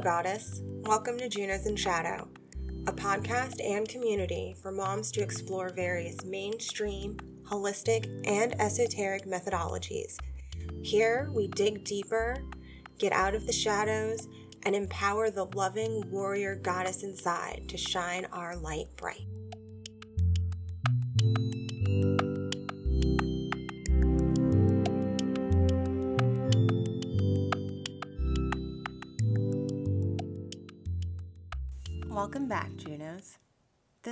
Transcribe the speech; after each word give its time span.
Goddess. 0.00 0.62
Welcome 0.64 1.18
to 1.18 1.28
Junos 1.28 1.66
in 1.66 1.76
Shadow, 1.76 2.26
a 2.86 2.92
podcast 2.92 3.62
and 3.62 3.86
community 3.86 4.56
for 4.62 4.72
moms 4.72 5.12
to 5.12 5.20
explore 5.20 5.68
various 5.68 6.24
mainstream, 6.24 7.18
holistic, 7.44 8.08
and 8.26 8.58
esoteric 8.58 9.26
methodologies. 9.26 10.16
Here, 10.82 11.30
we 11.34 11.48
dig 11.48 11.84
deeper, 11.84 12.42
get 12.98 13.12
out 13.12 13.34
of 13.34 13.46
the 13.46 13.52
shadows, 13.52 14.26
and 14.62 14.74
empower 14.74 15.28
the 15.28 15.44
loving 15.54 16.10
warrior 16.10 16.54
goddess 16.54 17.02
inside 17.02 17.64
to 17.68 17.76
shine 17.76 18.24
our 18.32 18.56
light 18.56 18.86
bright. 18.96 19.26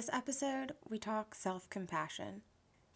This 0.09 0.17
episode, 0.17 0.73
we 0.89 0.99
talk 0.99 1.35
self 1.35 1.69
compassion, 1.69 2.41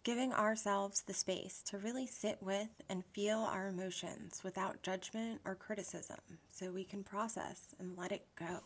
giving 0.03 0.33
ourselves 0.33 1.03
the 1.03 1.13
space 1.13 1.63
to 1.67 1.77
really 1.77 2.07
sit 2.07 2.39
with 2.41 2.71
and 2.89 3.05
feel 3.05 3.41
our 3.41 3.69
emotions 3.69 4.41
without 4.43 4.83
judgment 4.83 5.43
or 5.45 5.55
criticism 5.55 6.17
so 6.51 6.71
we 6.71 6.85
can 6.85 7.05
process 7.05 7.75
and 7.79 7.99
let 7.99 8.13
it 8.13 8.25
go. 8.35 8.61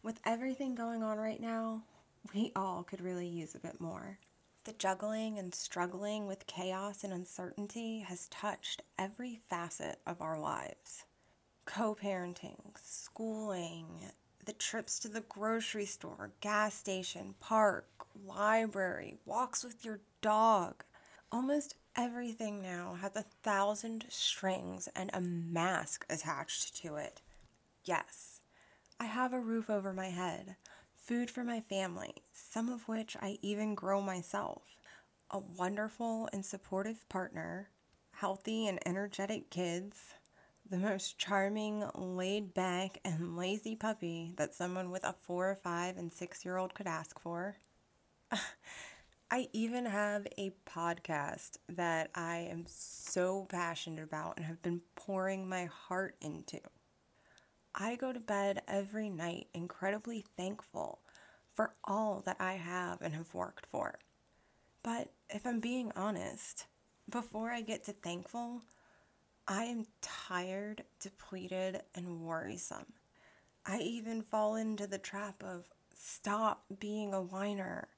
With 0.00 0.20
everything 0.24 0.76
going 0.76 1.02
on 1.02 1.18
right 1.18 1.40
now, 1.40 1.82
we 2.32 2.52
all 2.54 2.84
could 2.84 3.00
really 3.00 3.26
use 3.26 3.56
a 3.56 3.58
bit 3.58 3.80
more. 3.80 4.20
The 4.62 4.72
juggling 4.74 5.36
and 5.36 5.52
struggling 5.52 6.28
with 6.28 6.46
chaos 6.46 7.02
and 7.02 7.12
uncertainty 7.12 7.98
has 8.06 8.28
touched 8.28 8.82
every 8.96 9.40
facet 9.48 9.98
of 10.06 10.22
our 10.22 10.38
lives 10.38 11.02
co 11.64 11.96
parenting, 11.96 12.60
schooling, 12.80 13.88
the 14.44 14.52
trips 14.52 14.98
to 15.00 15.08
the 15.08 15.20
grocery 15.22 15.86
store, 15.86 16.32
gas 16.40 16.74
station, 16.74 17.34
park, 17.40 17.88
library, 18.26 19.16
walks 19.24 19.62
with 19.62 19.84
your 19.84 20.00
dog. 20.20 20.84
Almost 21.32 21.74
everything 21.96 22.62
now 22.62 22.94
has 23.00 23.16
a 23.16 23.24
thousand 23.42 24.06
strings 24.08 24.88
and 24.94 25.10
a 25.12 25.20
mask 25.20 26.04
attached 26.10 26.76
to 26.82 26.96
it. 26.96 27.20
Yes, 27.84 28.40
I 28.98 29.04
have 29.04 29.32
a 29.32 29.40
roof 29.40 29.70
over 29.70 29.92
my 29.92 30.08
head, 30.08 30.56
food 30.94 31.30
for 31.30 31.44
my 31.44 31.60
family, 31.60 32.14
some 32.32 32.68
of 32.68 32.88
which 32.88 33.16
I 33.20 33.38
even 33.42 33.74
grow 33.74 34.00
myself, 34.00 34.62
a 35.30 35.38
wonderful 35.38 36.28
and 36.32 36.44
supportive 36.44 37.08
partner, 37.08 37.70
healthy 38.12 38.66
and 38.66 38.78
energetic 38.86 39.50
kids 39.50 40.14
the 40.70 40.78
most 40.78 41.18
charming, 41.18 41.84
laid 41.96 42.54
back, 42.54 42.98
and 43.04 43.36
lazy 43.36 43.74
puppy 43.74 44.32
that 44.36 44.54
someone 44.54 44.90
with 44.90 45.02
a 45.02 45.14
four, 45.20 45.58
five, 45.64 45.96
and 45.96 46.12
six 46.12 46.44
year 46.44 46.56
old 46.56 46.74
could 46.74 46.86
ask 46.86 47.18
for. 47.18 47.56
I 49.32 49.48
even 49.52 49.84
have 49.86 50.28
a 50.38 50.52
podcast 50.68 51.58
that 51.68 52.10
I 52.14 52.48
am 52.50 52.64
so 52.68 53.46
passionate 53.48 54.02
about 54.04 54.36
and 54.36 54.46
have 54.46 54.62
been 54.62 54.80
pouring 54.94 55.48
my 55.48 55.64
heart 55.66 56.14
into. 56.20 56.60
I 57.74 57.96
go 57.96 58.12
to 58.12 58.20
bed 58.20 58.62
every 58.68 59.10
night 59.10 59.48
incredibly 59.52 60.24
thankful 60.36 61.00
for 61.52 61.74
all 61.84 62.22
that 62.26 62.36
I 62.38 62.54
have 62.54 63.02
and 63.02 63.14
have 63.14 63.34
worked 63.34 63.66
for. 63.66 63.98
But 64.84 65.12
if 65.28 65.46
I'm 65.46 65.60
being 65.60 65.90
honest, 65.96 66.66
before 67.08 67.50
I 67.50 67.60
get 67.60 67.84
to 67.84 67.92
thankful, 67.92 68.62
I 69.46 69.64
am 69.64 69.86
tired, 70.00 70.84
depleted, 71.00 71.82
and 71.94 72.20
worrisome. 72.20 72.92
I 73.66 73.78
even 73.78 74.22
fall 74.22 74.56
into 74.56 74.86
the 74.86 74.98
trap 74.98 75.42
of 75.42 75.68
stop 75.94 76.64
being 76.78 77.12
a 77.12 77.20
whiner, 77.20 77.88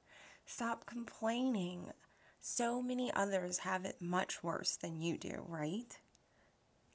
stop 0.45 0.85
complaining. 0.85 1.91
So 2.41 2.81
many 2.81 3.11
others 3.13 3.59
have 3.59 3.85
it 3.85 4.01
much 4.01 4.43
worse 4.43 4.75
than 4.75 5.01
you 5.01 5.17
do, 5.17 5.45
right? 5.47 5.97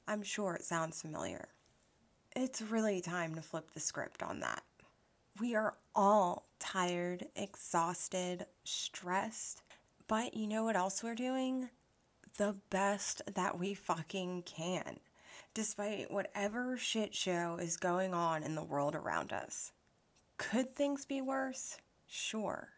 I'm 0.07 0.23
sure 0.23 0.55
it 0.55 0.63
sounds 0.63 1.01
familiar. 1.01 1.49
It's 2.35 2.61
really 2.61 3.01
time 3.01 3.35
to 3.35 3.41
flip 3.41 3.71
the 3.73 3.79
script 3.79 4.21
on 4.21 4.39
that. 4.41 4.63
We 5.39 5.55
are 5.55 5.75
all 5.95 6.47
tired, 6.59 7.25
exhausted, 7.35 8.45
stressed, 8.63 9.63
but 10.07 10.33
you 10.35 10.47
know 10.47 10.63
what 10.63 10.75
else 10.75 11.01
we're 11.01 11.15
doing? 11.15 11.69
The 12.39 12.55
best 12.69 13.21
that 13.35 13.59
we 13.59 13.73
fucking 13.73 14.41
can, 14.43 14.97
despite 15.53 16.09
whatever 16.09 16.77
shit 16.77 17.13
show 17.13 17.57
is 17.61 17.75
going 17.75 18.13
on 18.13 18.43
in 18.43 18.55
the 18.55 18.63
world 18.63 18.95
around 18.95 19.33
us. 19.33 19.73
Could 20.37 20.73
things 20.73 21.05
be 21.05 21.19
worse? 21.19 21.77
Sure. 22.07 22.69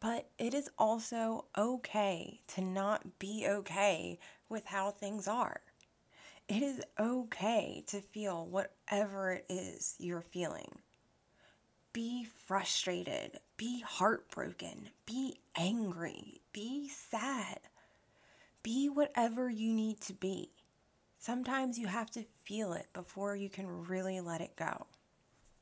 But 0.00 0.28
it 0.38 0.52
is 0.52 0.68
also 0.76 1.46
okay 1.56 2.42
to 2.48 2.60
not 2.60 3.18
be 3.18 3.46
okay 3.48 4.18
with 4.50 4.66
how 4.66 4.90
things 4.90 5.26
are. 5.26 5.62
It 6.46 6.62
is 6.62 6.82
okay 7.00 7.84
to 7.86 8.02
feel 8.02 8.44
whatever 8.44 9.32
it 9.32 9.46
is 9.48 9.94
you're 9.98 10.20
feeling. 10.20 10.80
Be 11.94 12.26
frustrated, 12.44 13.40
be 13.56 13.80
heartbroken, 13.80 14.90
be 15.06 15.38
angry, 15.56 16.42
be 16.52 16.90
sad 16.90 17.60
be 18.66 18.88
whatever 18.88 19.48
you 19.48 19.72
need 19.72 20.00
to 20.00 20.12
be. 20.12 20.50
Sometimes 21.18 21.78
you 21.78 21.86
have 21.86 22.10
to 22.10 22.24
feel 22.42 22.72
it 22.72 22.88
before 22.92 23.36
you 23.36 23.48
can 23.48 23.86
really 23.86 24.18
let 24.18 24.40
it 24.40 24.56
go. 24.56 24.88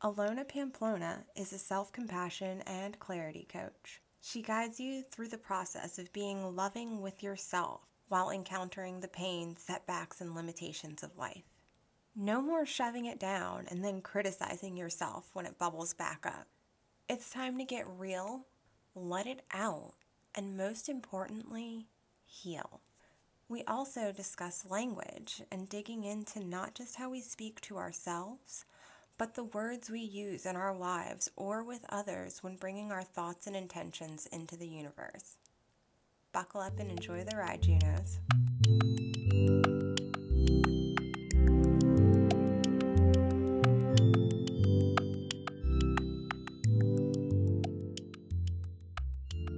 Alona 0.03 0.49
Pamplona 0.49 1.27
is 1.37 1.53
a 1.53 1.59
self 1.59 1.93
compassion 1.93 2.63
and 2.63 2.99
clarity 2.99 3.47
coach. 3.47 4.01
She 4.23 4.41
guides 4.41 4.81
you 4.81 5.03
through 5.03 5.29
the 5.29 5.37
process 5.37 5.99
of 5.99 6.15
being 6.15 6.57
loving 6.57 7.03
with 7.03 7.23
yourself 7.23 7.83
while 8.09 8.31
encountering 8.31 9.01
the 9.01 9.09
pain, 9.09 9.55
setbacks, 9.59 10.23
and 10.23 10.35
limitations 10.35 11.03
of 11.03 11.19
life. 11.19 11.45
No 12.17 12.41
more 12.41 12.65
shoving 12.65 13.05
it 13.05 13.21
down 13.21 13.67
and 13.69 13.85
then 13.85 14.01
criticizing 14.01 14.79
yourself 14.79 15.29
when 15.35 15.45
it 15.45 15.59
bubbles 15.59 15.93
back 15.93 16.25
up. 16.25 16.47
It's 17.11 17.29
time 17.29 17.59
to 17.59 17.65
get 17.65 17.85
real, 17.87 18.47
let 18.95 19.27
it 19.27 19.43
out, 19.53 19.93
and 20.35 20.57
most 20.57 20.89
importantly, 20.89 21.89
heal. 22.25 22.81
We 23.55 23.63
also 23.69 24.11
discuss 24.11 24.67
language 24.69 25.41
and 25.53 25.69
digging 25.69 26.03
into 26.03 26.41
not 26.41 26.75
just 26.75 26.97
how 26.97 27.11
we 27.11 27.21
speak 27.21 27.61
to 27.61 27.77
ourselves, 27.77 28.65
but 29.17 29.37
the 29.37 29.45
words 29.45 29.89
we 29.89 30.01
use 30.01 30.45
in 30.45 30.57
our 30.57 30.75
lives 30.75 31.31
or 31.37 31.63
with 31.63 31.87
others 31.89 32.43
when 32.43 32.57
bringing 32.57 32.91
our 32.91 33.05
thoughts 33.05 33.47
and 33.47 33.55
intentions 33.55 34.27
into 34.33 34.57
the 34.57 34.67
universe. 34.67 35.37
Buckle 36.33 36.63
up 36.63 36.81
and 36.81 36.91
enjoy 36.91 37.23
the 37.23 37.37
ride, 37.37 37.63
Junos. 37.63 38.19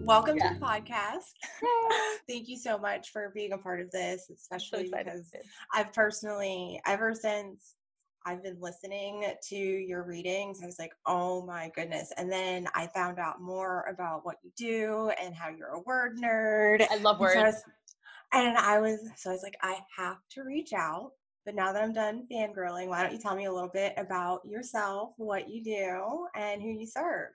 Welcome 0.06 0.36
yeah. 0.36 0.52
to 0.52 0.54
the 0.54 0.64
podcast. 0.64 1.34
Thank 2.28 2.48
you 2.48 2.56
so 2.56 2.78
much 2.78 3.10
for 3.10 3.32
being 3.34 3.52
a 3.52 3.58
part 3.58 3.80
of 3.80 3.90
this, 3.90 4.30
especially 4.30 4.88
so 4.88 4.98
because 4.98 5.32
I've 5.74 5.92
personally, 5.92 6.80
ever 6.86 7.12
since 7.12 7.74
I've 8.24 8.42
been 8.42 8.58
listening 8.60 9.24
to 9.48 9.56
your 9.56 10.04
readings, 10.04 10.60
I 10.62 10.66
was 10.66 10.78
like, 10.78 10.92
oh 11.06 11.44
my 11.44 11.70
goodness. 11.74 12.12
And 12.16 12.30
then 12.30 12.68
I 12.74 12.86
found 12.86 13.18
out 13.18 13.40
more 13.40 13.84
about 13.92 14.24
what 14.24 14.36
you 14.42 14.50
do 14.56 15.10
and 15.20 15.34
how 15.34 15.48
you're 15.48 15.74
a 15.74 15.80
word 15.80 16.18
nerd. 16.18 16.86
I 16.88 16.98
love 16.98 17.18
words. 17.18 17.34
And, 17.36 17.42
so 17.42 17.42
I 17.42 17.50
was, 17.50 17.62
and 18.32 18.58
I 18.58 18.78
was, 18.78 19.10
so 19.16 19.30
I 19.30 19.32
was 19.32 19.42
like, 19.42 19.58
I 19.62 19.78
have 19.96 20.18
to 20.30 20.42
reach 20.42 20.72
out. 20.72 21.12
But 21.44 21.54
now 21.54 21.72
that 21.72 21.82
I'm 21.82 21.92
done 21.92 22.26
fangirling, 22.30 22.88
why 22.88 23.02
don't 23.02 23.12
you 23.12 23.20
tell 23.20 23.36
me 23.36 23.44
a 23.44 23.52
little 23.52 23.70
bit 23.72 23.94
about 23.96 24.44
yourself, 24.44 25.14
what 25.16 25.48
you 25.48 25.62
do, 25.62 26.26
and 26.34 26.60
who 26.60 26.70
you 26.70 26.86
serve? 26.86 27.30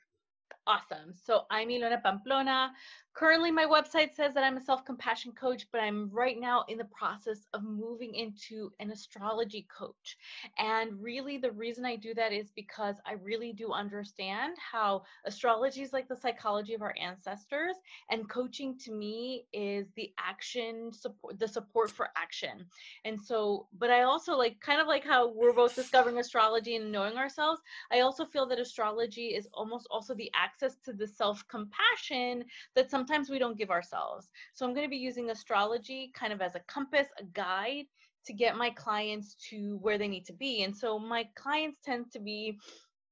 Awesome. 0.68 1.14
So 1.14 1.46
I'm 1.50 1.70
Ilona 1.70 2.02
Pamplona. 2.02 2.72
Currently, 3.14 3.52
my 3.52 3.66
website 3.66 4.16
says 4.16 4.34
that 4.34 4.44
I'm 4.44 4.56
a 4.56 4.62
self 4.62 4.86
compassion 4.86 5.34
coach, 5.34 5.68
but 5.72 5.82
I'm 5.82 6.10
right 6.12 6.40
now 6.40 6.64
in 6.70 6.78
the 6.78 6.86
process 6.86 7.46
of 7.54 7.64
moving 7.64 8.16
into 8.16 8.72
an 8.80 8.90
astrology 8.92 9.68
coach. 9.76 10.18
And 10.58 11.02
really, 11.02 11.38
the 11.38 11.52
reason 11.52 11.86
I 11.86 11.98
do 11.98 12.14
that 12.14 12.32
is 12.32 12.52
because 12.56 12.96
I 13.06 13.14
really 13.14 13.52
do 13.52 13.74
understand 13.74 14.56
how 14.60 15.04
astrology 15.26 15.82
is 15.82 15.92
like 15.92 16.08
the 16.08 16.16
psychology 16.16 16.74
of 16.74 16.82
our 16.82 16.96
ancestors, 17.00 17.76
and 18.10 18.30
coaching 18.30 18.78
to 18.86 18.94
me 18.94 19.46
is 19.52 19.88
the 19.98 20.14
action 20.18 20.92
support, 20.94 21.38
the 21.38 21.48
support 21.48 21.92
for 21.92 22.10
action. 22.16 22.66
And 23.04 23.20
so, 23.20 23.68
but 23.78 23.92
I 23.92 24.04
also 24.04 24.38
like 24.38 24.60
kind 24.62 24.80
of 24.80 24.88
like 24.88 25.04
how 25.04 25.34
we're 25.34 25.54
both 25.54 25.76
discovering 25.76 26.18
astrology 26.18 26.78
and 26.78 26.92
knowing 26.92 27.18
ourselves. 27.18 27.62
I 27.92 28.00
also 28.00 28.26
feel 28.26 28.46
that 28.48 28.60
astrology 28.60 29.36
is 29.36 29.50
almost 29.54 29.88
also 29.92 30.14
the 30.14 30.32
access 30.34 30.78
to 30.86 30.94
the 30.94 31.08
self 31.08 31.46
compassion 31.50 32.46
that 32.76 32.90
some 32.90 33.01
sometimes 33.02 33.32
we 33.32 33.40
don't 33.40 33.58
give 33.58 33.72
ourselves. 33.72 34.30
So 34.54 34.64
I'm 34.64 34.76
going 34.76 34.86
to 34.86 34.90
be 34.90 34.96
using 34.96 35.32
astrology 35.32 36.12
kind 36.14 36.32
of 36.32 36.40
as 36.40 36.54
a 36.54 36.60
compass, 36.68 37.08
a 37.20 37.24
guide 37.24 37.86
to 38.28 38.34
get 38.34 38.56
my 38.56 38.70
clients 38.70 39.36
to 39.50 39.80
where 39.82 39.98
they 39.98 40.08
need 40.08 40.26
to 40.26 40.34
be. 40.34 40.62
And 40.62 40.76
so 40.76 41.00
my 41.00 41.28
clients 41.34 41.80
tend 41.84 42.12
to 42.12 42.20
be 42.20 42.60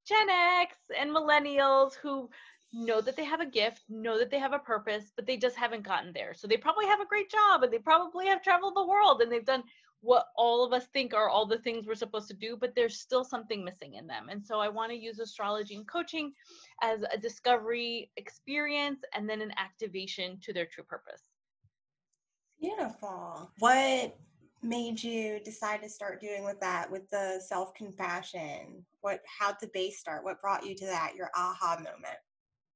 Gen 0.08 0.30
X 0.30 0.76
and 0.96 1.10
millennials 1.10 1.94
who 1.96 2.30
know 2.72 3.02
that 3.02 3.16
they 3.16 3.24
have 3.24 3.42
a 3.42 3.48
gift, 3.48 3.82
know 3.90 4.20
that 4.20 4.30
they 4.30 4.38
have 4.38 4.54
a 4.54 4.60
purpose, 4.60 5.12
but 5.16 5.26
they 5.26 5.38
just 5.38 5.56
haven't 5.56 5.82
gotten 5.82 6.14
there. 6.14 6.36
So 6.36 6.48
they 6.48 6.58
probably 6.58 6.86
have 6.86 7.02
a 7.02 7.08
great 7.08 7.32
job 7.32 7.64
and 7.64 7.74
they 7.74 7.80
probably 7.80 8.28
have 8.28 8.44
traveled 8.44 8.76
the 8.76 8.86
world 8.86 9.24
and 9.24 9.32
they've 9.32 9.44
done 9.44 9.64
what 10.02 10.28
all 10.36 10.66
of 10.66 10.72
us 10.72 10.88
think 10.94 11.14
are 11.14 11.30
all 11.30 11.46
the 11.46 11.58
things 11.58 11.86
we're 11.86 11.96
supposed 11.96 12.28
to 12.30 12.34
do, 12.34 12.58
but 12.60 12.74
there's 12.76 13.00
still 13.00 13.24
something 13.24 13.64
missing 13.64 13.96
in 13.96 14.08
them. 14.08 14.30
And 14.30 14.46
so 14.46 14.60
I 14.60 14.70
want 14.70 14.92
to 14.92 14.98
use 14.98 15.20
astrology 15.20 15.76
and 15.76 15.88
coaching 15.88 16.34
as 16.82 17.04
a 17.14 17.18
discovery 17.18 18.10
experience 18.16 19.02
and 19.14 19.30
then 19.30 19.42
an 19.42 19.52
activation 19.58 20.40
to 20.42 20.54
their 20.54 20.66
true 20.66 20.84
purpose. 20.84 21.24
Beautiful. 22.62 23.52
What 23.60 24.18
made 24.62 25.02
you 25.02 25.40
decide 25.40 25.82
to 25.82 25.90
start 25.90 26.20
doing 26.20 26.44
with 26.44 26.60
that 26.60 26.90
with 26.92 27.10
the 27.10 27.42
self-compassion? 27.46 28.86
What 29.02 29.22
how 29.26 29.52
did 29.52 29.58
the 29.62 29.72
base 29.74 30.00
start? 30.00 30.24
What 30.24 30.42
brought 30.42 30.66
you 30.66 30.76
to 30.76 30.86
that? 30.86 31.14
Your 31.16 31.30
aha 31.36 31.78
moment? 31.78 32.20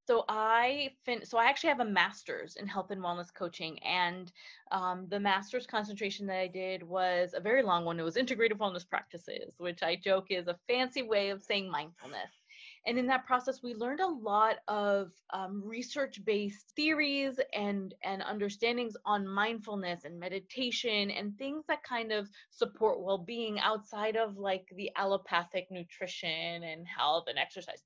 So 0.06 0.26
i 0.28 0.90
fin 1.06 1.26
so 1.26 1.38
i 1.38 1.46
actually 1.46 1.70
have 1.70 1.80
a 1.80 1.86
master's 1.86 2.56
in 2.58 2.68
health 2.68 2.92
and 2.92 3.02
wellness 3.02 3.34
coaching 3.34 3.80
and 3.84 4.32
um, 4.72 5.08
the 5.10 5.20
master's 5.20 5.66
concentration 5.66 6.26
that 6.28 6.38
i 6.38 6.48
did 6.48 6.84
was 6.84 7.34
a 7.36 7.40
very 7.40 7.64
long 7.64 7.86
one. 7.86 8.00
It 8.00 8.04
was 8.04 8.16
integrative 8.16 8.58
wellness 8.58 8.88
practices 8.88 9.54
which 9.58 9.84
i 9.84 9.96
joke 9.96 10.28
is 10.30 10.48
a 10.48 10.58
fancy 10.68 11.02
way 11.04 11.30
of 11.30 11.44
saying 11.44 11.70
mindfulness. 11.70 12.32
And 12.86 13.00
in 13.00 13.08
that 13.08 13.26
process 13.26 13.64
we 13.64 13.74
learned 13.76 14.02
a 14.02 14.08
lot 14.08 14.58
of 14.68 15.12
um, 15.30 15.64
research-based 15.66 16.74
theories 16.76 17.40
and 17.54 17.94
and 18.04 18.22
understandings 18.22 18.98
on 19.06 19.26
mindfulness 19.26 20.04
and 20.04 20.20
meditation 20.20 21.10
and 21.12 21.38
things 21.38 21.64
that 21.68 21.84
kind 21.84 22.12
of 22.12 22.30
support 22.52 23.02
well-being 23.02 23.60
outside 23.60 24.18
of 24.18 24.38
like 24.38 24.68
the 24.76 24.92
allopathic 24.98 25.68
nutrition 25.72 26.64
and 26.64 26.86
health 26.86 27.26
and 27.28 27.40
exercise 27.40 27.84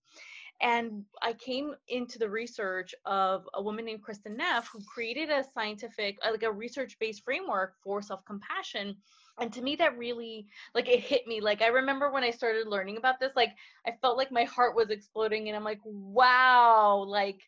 and 0.62 1.04
I 1.22 1.34
came 1.34 1.76
into 1.88 2.18
the 2.18 2.30
research 2.30 2.96
of 3.06 3.48
a 3.54 3.62
woman 3.62 3.86
named 3.86 4.04
Kristin 4.04 4.38
Neff 4.38 4.68
who 4.68 4.80
created 4.84 5.30
a 5.30 5.44
scientific, 5.54 6.18
uh, 6.26 6.32
like 6.32 6.44
a 6.44 6.52
research 6.52 6.98
based 7.00 7.24
framework 7.24 7.76
for 7.84 8.02
self 8.02 8.26
compassion 8.26 8.96
and 9.40 9.54
to 9.54 9.62
me 9.62 9.76
that 9.76 9.98
really 9.98 10.48
like 10.74 10.88
it 10.90 11.00
hit 11.00 11.28
me 11.28 11.42
like 11.42 11.62
i 11.62 11.68
remember 11.68 12.12
when 12.12 12.24
i 12.24 12.32
started 12.32 12.68
learning 12.68 12.98
about 12.98 13.20
this 13.20 13.32
like 13.36 13.52
i 13.86 13.92
felt 14.02 14.18
like 14.18 14.32
my 14.32 14.44
heart 14.46 14.76
was 14.76 14.90
exploding 14.90 15.48
and 15.48 15.56
i'm 15.56 15.64
like 15.64 15.80
wow 15.86 17.04
like 17.08 17.42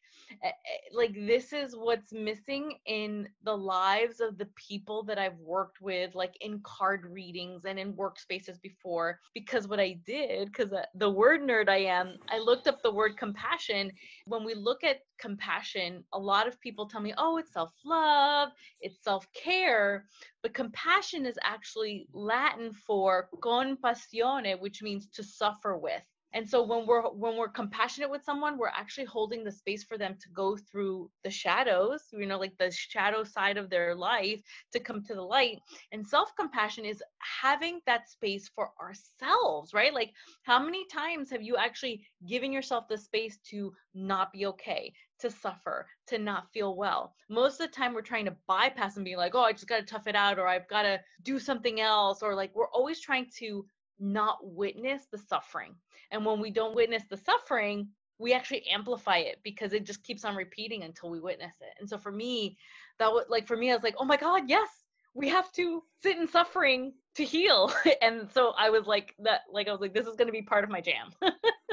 eh, 0.44 0.48
eh, 0.48 0.52
like 0.94 1.14
this 1.26 1.54
is 1.54 1.76
what's 1.76 2.12
missing 2.14 2.74
in 2.86 3.28
the 3.44 3.56
lives 3.56 4.20
of 4.20 4.38
the 4.38 4.48
people 4.56 5.04
that 5.04 5.18
i've 5.18 5.38
worked 5.40 5.82
with 5.82 6.14
like 6.16 6.36
in 6.42 6.60
card 6.64 7.06
readings 7.06 7.66
and 7.66 7.80
in 7.80 7.94
workspaces 7.94 8.62
before. 8.62 9.20
Because 9.34 9.68
what 9.68 9.80
i 9.80 9.98
did 10.06 10.48
because 10.48 10.74
uh, 10.74 10.84
the 10.96 11.10
word 11.10 11.42
nerd 11.42 11.70
i 11.70 11.78
am 11.78 12.18
i 12.30 12.38
looked 12.38 12.68
up 12.68 12.82
the 12.84 12.92
word 12.92 13.18
compassion. 13.18 13.92
When 14.26 14.44
we 14.44 14.54
look 14.54 14.84
at 14.84 15.02
compassion 15.20 16.04
a 16.14 16.20
lot 16.20 16.48
of 16.48 16.60
people 16.62 16.88
tell 16.88 17.02
me 17.02 17.14
oh 17.18 17.38
it's 17.38 17.54
self-love 17.54 18.50
it's 18.82 19.04
self-care. 19.04 20.06
But 20.42 20.54
compassion 20.54 21.26
is 21.26 21.38
actually 21.44 21.79
Latin 22.14 22.74
for 22.74 23.30
compassione, 23.42 24.60
which 24.60 24.82
means 24.82 25.08
to 25.14 25.24
suffer 25.24 25.78
with. 25.78 26.04
And 26.34 26.48
so 26.48 26.64
when 26.64 26.86
we're 26.86 27.10
when 27.10 27.38
we're 27.38 27.50
compassionate 27.50 28.12
with 28.12 28.24
someone, 28.24 28.58
we're 28.58 28.68
actually 28.68 29.06
holding 29.06 29.44
the 29.44 29.52
space 29.52 29.84
for 29.84 29.98
them 29.98 30.16
to 30.22 30.30
go 30.30 30.56
through 30.56 31.10
the 31.24 31.32
shadows, 31.32 32.04
you 32.12 32.28
know, 32.28 32.38
like 32.38 32.56
the 32.58 32.72
shadow 32.72 33.24
side 33.24 33.58
of 33.58 33.70
their 33.70 33.96
life 33.96 34.40
to 34.74 34.80
come 34.80 35.04
to 35.06 35.16
the 35.16 35.24
light. 35.24 35.58
And 35.92 36.06
self-compassion 36.06 36.86
is 36.86 37.02
having 37.42 37.82
that 37.88 38.10
space 38.10 38.48
for 38.48 38.72
ourselves, 38.80 39.74
right? 39.74 39.94
Like 39.94 40.14
how 40.44 40.64
many 40.64 40.86
times 40.86 41.32
have 41.32 41.42
you 41.42 41.58
actually 41.58 42.06
given 42.28 42.52
yourself 42.52 42.88
the 42.88 42.98
space 42.98 43.40
to 43.50 43.74
not 43.96 44.32
be 44.32 44.46
okay, 44.46 44.94
to 45.20 45.30
suffer, 45.30 45.88
to 46.08 46.18
not 46.18 46.52
feel 46.54 46.76
well. 46.76 47.14
Most 47.30 47.60
of 47.60 47.68
the 47.68 47.76
time, 47.76 47.94
we're 47.94 48.02
trying 48.02 48.26
to 48.26 48.36
bypass 48.48 48.96
and 48.96 49.06
be 49.06 49.16
like, 49.16 49.36
oh, 49.36 49.42
I 49.42 49.52
just 49.52 49.68
got 49.68 49.78
to 49.80 49.86
tough 49.86 50.08
it 50.08 50.16
out, 50.16 50.40
or 50.40 50.48
I've 50.48 50.68
got 50.68 50.84
to 50.84 51.00
do 51.24 51.40
something 51.40 51.80
else, 51.80 52.22
or 52.22 52.36
like 52.36 52.56
we're 52.56 52.70
always 52.70 53.00
trying 53.00 53.28
to 53.38 53.66
not 54.00 54.38
witness 54.42 55.04
the 55.12 55.18
suffering. 55.18 55.76
And 56.12 56.26
when 56.26 56.40
we 56.40 56.52
don't 56.52 56.76
witness 56.76 57.04
the 57.10 57.18
suffering, 57.18 57.90
we 58.18 58.34
actually 58.34 58.68
amplify 58.70 59.18
it 59.18 59.40
because 59.44 59.74
it 59.74 59.86
just 59.86 60.04
keeps 60.04 60.26
on 60.26 60.36
repeating 60.36 60.84
until 60.84 61.10
we 61.10 61.20
witness 61.20 61.54
it. 61.62 61.74
And 61.80 61.90
so 61.90 61.98
for 61.98 62.12
me, 62.12 62.58
that 62.98 63.12
was 63.12 63.26
like, 63.30 63.48
for 63.48 63.56
me, 63.58 63.72
I 63.72 63.76
was 63.76 63.84
like, 63.84 63.96
oh 63.98 64.06
my 64.06 64.18
God, 64.18 64.44
yes, 64.48 64.68
we 65.14 65.30
have 65.30 65.52
to 65.54 65.84
sit 66.02 66.18
in 66.18 66.28
suffering 66.28 66.94
to 67.16 67.24
heal. 67.24 67.72
and 68.02 68.30
so 68.32 68.54
I 68.58 68.70
was 68.70 68.86
like, 68.86 69.16
that, 69.20 69.42
like, 69.52 69.68
I 69.68 69.72
was 69.72 69.82
like, 69.82 69.94
this 69.94 70.08
is 70.08 70.16
going 70.16 70.28
to 70.28 70.34
be 70.34 70.42
part 70.42 70.64
of 70.64 70.70
my 70.70 70.82
jam. 70.82 71.14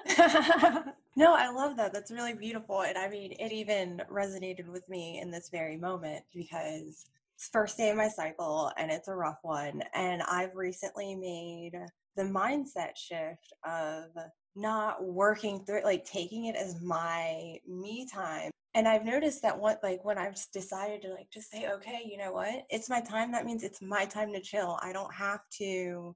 no, 1.16 1.34
I 1.34 1.50
love 1.50 1.76
that. 1.76 1.92
That's 1.92 2.10
really 2.10 2.34
beautiful. 2.34 2.82
And 2.82 2.98
I 2.98 3.08
mean, 3.08 3.32
it 3.32 3.52
even 3.52 4.02
resonated 4.10 4.68
with 4.68 4.88
me 4.88 5.20
in 5.20 5.30
this 5.30 5.48
very 5.50 5.76
moment 5.76 6.24
because 6.34 7.06
it's 7.34 7.48
first 7.52 7.76
day 7.76 7.90
of 7.90 7.96
my 7.96 8.08
cycle 8.08 8.70
and 8.76 8.90
it's 8.90 9.08
a 9.08 9.14
rough 9.14 9.38
one. 9.42 9.82
And 9.94 10.22
I've 10.22 10.54
recently 10.54 11.14
made 11.14 11.72
the 12.16 12.22
mindset 12.22 12.96
shift 12.96 13.52
of 13.64 14.10
not 14.54 15.04
working 15.04 15.64
through 15.64 15.78
it, 15.78 15.84
like 15.84 16.04
taking 16.04 16.46
it 16.46 16.56
as 16.56 16.80
my 16.80 17.58
me 17.68 18.06
time 18.06 18.50
and 18.74 18.88
i've 18.88 19.04
noticed 19.04 19.42
that 19.42 19.58
what 19.58 19.78
like 19.82 20.02
when 20.02 20.16
i've 20.16 20.36
decided 20.52 21.02
to 21.02 21.10
like 21.10 21.28
just 21.30 21.50
say 21.50 21.68
okay 21.68 22.00
you 22.10 22.16
know 22.16 22.32
what 22.32 22.64
it's 22.70 22.88
my 22.88 23.00
time 23.00 23.30
that 23.32 23.44
means 23.44 23.62
it's 23.62 23.82
my 23.82 24.06
time 24.06 24.32
to 24.32 24.40
chill 24.40 24.78
i 24.82 24.92
don't 24.94 25.12
have 25.12 25.40
to 25.50 26.14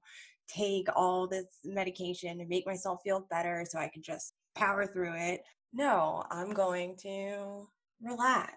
take 0.51 0.87
all 0.95 1.27
this 1.27 1.45
medication 1.63 2.39
and 2.39 2.49
make 2.49 2.65
myself 2.65 2.99
feel 3.03 3.25
better 3.29 3.65
so 3.67 3.79
I 3.79 3.87
can 3.87 4.01
just 4.01 4.33
power 4.55 4.85
through 4.85 5.13
it. 5.15 5.41
No, 5.73 6.23
I'm 6.29 6.53
going 6.53 6.95
to 7.03 7.67
relax 8.01 8.53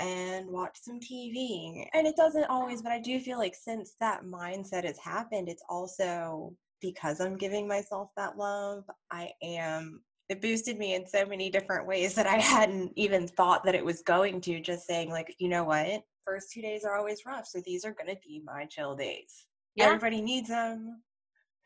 and 0.00 0.50
watch 0.50 0.76
some 0.80 0.98
TV. 1.00 1.86
And 1.94 2.06
it 2.06 2.16
doesn't 2.16 2.50
always, 2.50 2.82
but 2.82 2.92
I 2.92 3.00
do 3.00 3.20
feel 3.20 3.38
like 3.38 3.54
since 3.54 3.94
that 4.00 4.24
mindset 4.24 4.84
has 4.84 4.98
happened, 4.98 5.48
it's 5.48 5.62
also 5.68 6.54
because 6.80 7.20
I'm 7.20 7.36
giving 7.36 7.68
myself 7.68 8.10
that 8.16 8.38
love, 8.38 8.84
I 9.10 9.30
am 9.42 10.02
it 10.28 10.42
boosted 10.42 10.78
me 10.78 10.94
in 10.94 11.06
so 11.06 11.24
many 11.24 11.48
different 11.48 11.86
ways 11.86 12.14
that 12.14 12.26
I 12.26 12.36
hadn't 12.36 12.92
even 12.96 13.26
thought 13.26 13.64
that 13.64 13.74
it 13.74 13.84
was 13.84 14.02
going 14.02 14.42
to. 14.42 14.60
Just 14.60 14.86
saying, 14.86 15.10
like, 15.10 15.34
you 15.38 15.48
know 15.48 15.64
what? 15.64 16.02
First 16.26 16.52
two 16.52 16.60
days 16.60 16.84
are 16.84 16.98
always 16.98 17.22
rough. 17.26 17.46
So 17.46 17.62
these 17.64 17.86
are 17.86 17.94
going 17.94 18.14
to 18.14 18.20
be 18.22 18.42
my 18.44 18.66
chill 18.66 18.94
days. 18.94 19.46
Yeah. 19.74 19.86
Everybody 19.86 20.20
needs 20.20 20.48
them 20.50 21.00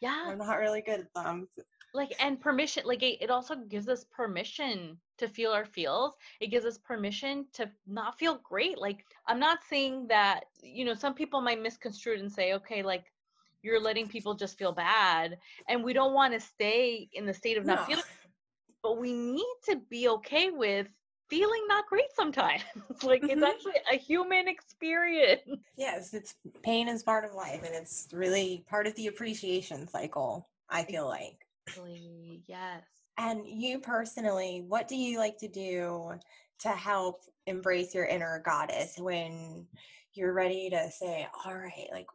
yeah 0.02 0.25
i'm 0.26 0.37
not 0.37 0.58
really 0.58 0.82
good 0.82 1.00
at 1.00 1.14
them 1.14 1.49
like 1.94 2.14
and 2.20 2.40
permission 2.40 2.82
like 2.87 3.02
it, 3.02 3.18
it 3.20 3.30
also 3.30 3.54
gives 3.68 3.88
us 3.88 4.04
permission 4.04 4.96
to 5.18 5.28
feel 5.28 5.52
our 5.52 5.64
feels 5.64 6.14
it 6.40 6.49
gives 6.49 6.64
us 6.64 6.78
permission 6.78 7.46
to 7.52 7.68
not 7.87 8.18
feel 8.18 8.40
great 8.42 8.78
like 8.78 9.04
i'm 9.26 9.38
not 9.38 9.58
saying 9.68 10.06
that 10.08 10.44
you 10.62 10.84
know 10.84 10.94
some 10.94 11.14
people 11.14 11.40
might 11.40 11.62
misconstrue 11.62 12.14
it 12.14 12.20
and 12.20 12.32
say 12.32 12.54
okay 12.54 12.82
like 12.82 13.04
you're 13.62 13.80
letting 13.80 14.08
people 14.08 14.34
just 14.34 14.58
feel 14.58 14.72
bad 14.72 15.38
and 15.68 15.84
we 15.84 15.92
don't 15.92 16.14
want 16.14 16.32
to 16.32 16.40
stay 16.40 17.08
in 17.12 17.26
the 17.26 17.34
state 17.34 17.56
of 17.56 17.64
not 17.64 17.80
no. 17.80 17.84
feeling 17.84 18.04
but 18.82 18.99
we 18.99 19.12
need 19.12 19.54
to 19.64 19.76
be 19.88 20.08
okay 20.08 20.50
with 20.50 20.88
feeling 21.32 21.64
not 21.66 21.87
great 21.87 22.12
sometimes. 22.14 22.62
like 23.02 23.22
it's 23.22 23.32
mm-hmm. 23.32 23.44
actually 23.44 23.72
a 23.90 23.96
human 23.96 24.49
experience. 24.49 25.40
Yes, 25.78 26.12
it's 26.12 26.34
pain 26.62 26.88
is 26.88 27.02
part 27.02 27.25
of 27.25 27.32
life 27.32 27.62
and 27.64 27.75
it's 27.75 28.08
really 28.12 28.64
part 28.68 28.87
of 28.87 28.94
the 28.96 29.06
appreciation 29.06 29.88
cycle, 29.88 30.49
I 30.68 30.84
feel 30.84 31.06
like. 31.06 31.46
Yes. 32.47 32.85
And 33.19 33.47
you 33.47 33.78
personally, 33.78 34.64
what 34.66 34.88
do 34.88 34.97
you 34.97 35.19
like 35.19 35.38
to 35.38 35.49
do 35.49 36.12
to 36.61 36.69
help 36.69 37.23
embrace 37.47 37.95
your 37.95 38.07
inner 38.07 38.42
goddess 38.45 38.95
when 38.99 39.66
you're 40.14 40.33
ready 40.33 40.71
to 40.71 40.90
say, 40.90 41.26
all 41.45 41.54
right, 41.57 41.88
like 41.92 42.07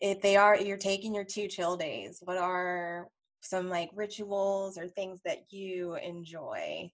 if 0.00 0.20
they 0.20 0.36
are 0.36 0.56
you're 0.56 0.76
taking 0.76 1.14
your 1.14 1.24
two 1.24 1.48
chill 1.48 1.76
days, 1.76 2.20
what 2.22 2.36
are 2.36 3.08
some 3.40 3.68
like 3.68 3.90
rituals 3.94 4.78
or 4.78 4.88
things 4.88 5.20
that 5.24 5.52
you 5.52 5.94
enjoy 5.96 6.90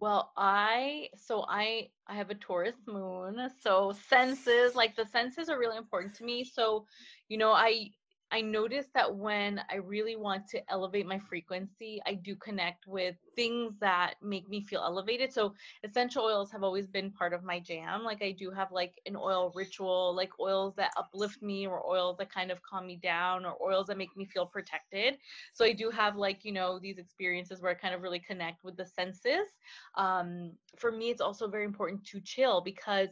well, 0.00 0.32
I 0.36 1.08
so 1.16 1.44
I 1.48 1.88
I 2.08 2.14
have 2.16 2.30
a 2.30 2.34
Taurus 2.34 2.76
moon, 2.86 3.48
so 3.62 3.92
senses 4.08 4.74
like 4.74 4.96
the 4.96 5.06
senses 5.06 5.48
are 5.48 5.58
really 5.58 5.76
important 5.76 6.14
to 6.16 6.24
me. 6.24 6.44
So, 6.44 6.86
you 7.28 7.38
know, 7.38 7.52
I 7.52 7.90
I 8.34 8.40
notice 8.40 8.88
that 8.94 9.14
when 9.14 9.60
I 9.70 9.76
really 9.76 10.16
want 10.16 10.48
to 10.48 10.60
elevate 10.68 11.06
my 11.06 11.20
frequency, 11.20 12.02
I 12.04 12.14
do 12.14 12.34
connect 12.34 12.84
with 12.84 13.14
things 13.36 13.78
that 13.78 14.14
make 14.20 14.48
me 14.48 14.60
feel 14.60 14.80
elevated. 14.80 15.32
So 15.32 15.54
essential 15.84 16.24
oils 16.24 16.50
have 16.50 16.64
always 16.64 16.88
been 16.88 17.12
part 17.12 17.32
of 17.32 17.44
my 17.44 17.60
jam. 17.60 18.02
Like 18.02 18.22
I 18.22 18.32
do 18.32 18.50
have 18.50 18.72
like 18.72 19.00
an 19.06 19.14
oil 19.14 19.52
ritual, 19.54 20.16
like 20.16 20.32
oils 20.40 20.74
that 20.74 20.90
uplift 20.96 21.42
me 21.42 21.68
or 21.68 21.86
oils 21.88 22.16
that 22.18 22.28
kind 22.28 22.50
of 22.50 22.60
calm 22.62 22.88
me 22.88 22.96
down 22.96 23.44
or 23.46 23.56
oils 23.62 23.86
that 23.86 23.98
make 23.98 24.16
me 24.16 24.24
feel 24.24 24.46
protected. 24.46 25.16
So 25.52 25.64
I 25.64 25.72
do 25.72 25.88
have 25.90 26.16
like, 26.16 26.44
you 26.44 26.50
know, 26.50 26.80
these 26.80 26.98
experiences 26.98 27.62
where 27.62 27.70
I 27.70 27.74
kind 27.74 27.94
of 27.94 28.02
really 28.02 28.18
connect 28.18 28.64
with 28.64 28.76
the 28.76 28.84
senses. 28.84 29.46
Um, 29.94 30.54
for 30.76 30.90
me, 30.90 31.10
it's 31.10 31.20
also 31.20 31.46
very 31.46 31.66
important 31.66 32.04
to 32.06 32.20
chill 32.20 32.62
because 32.62 33.10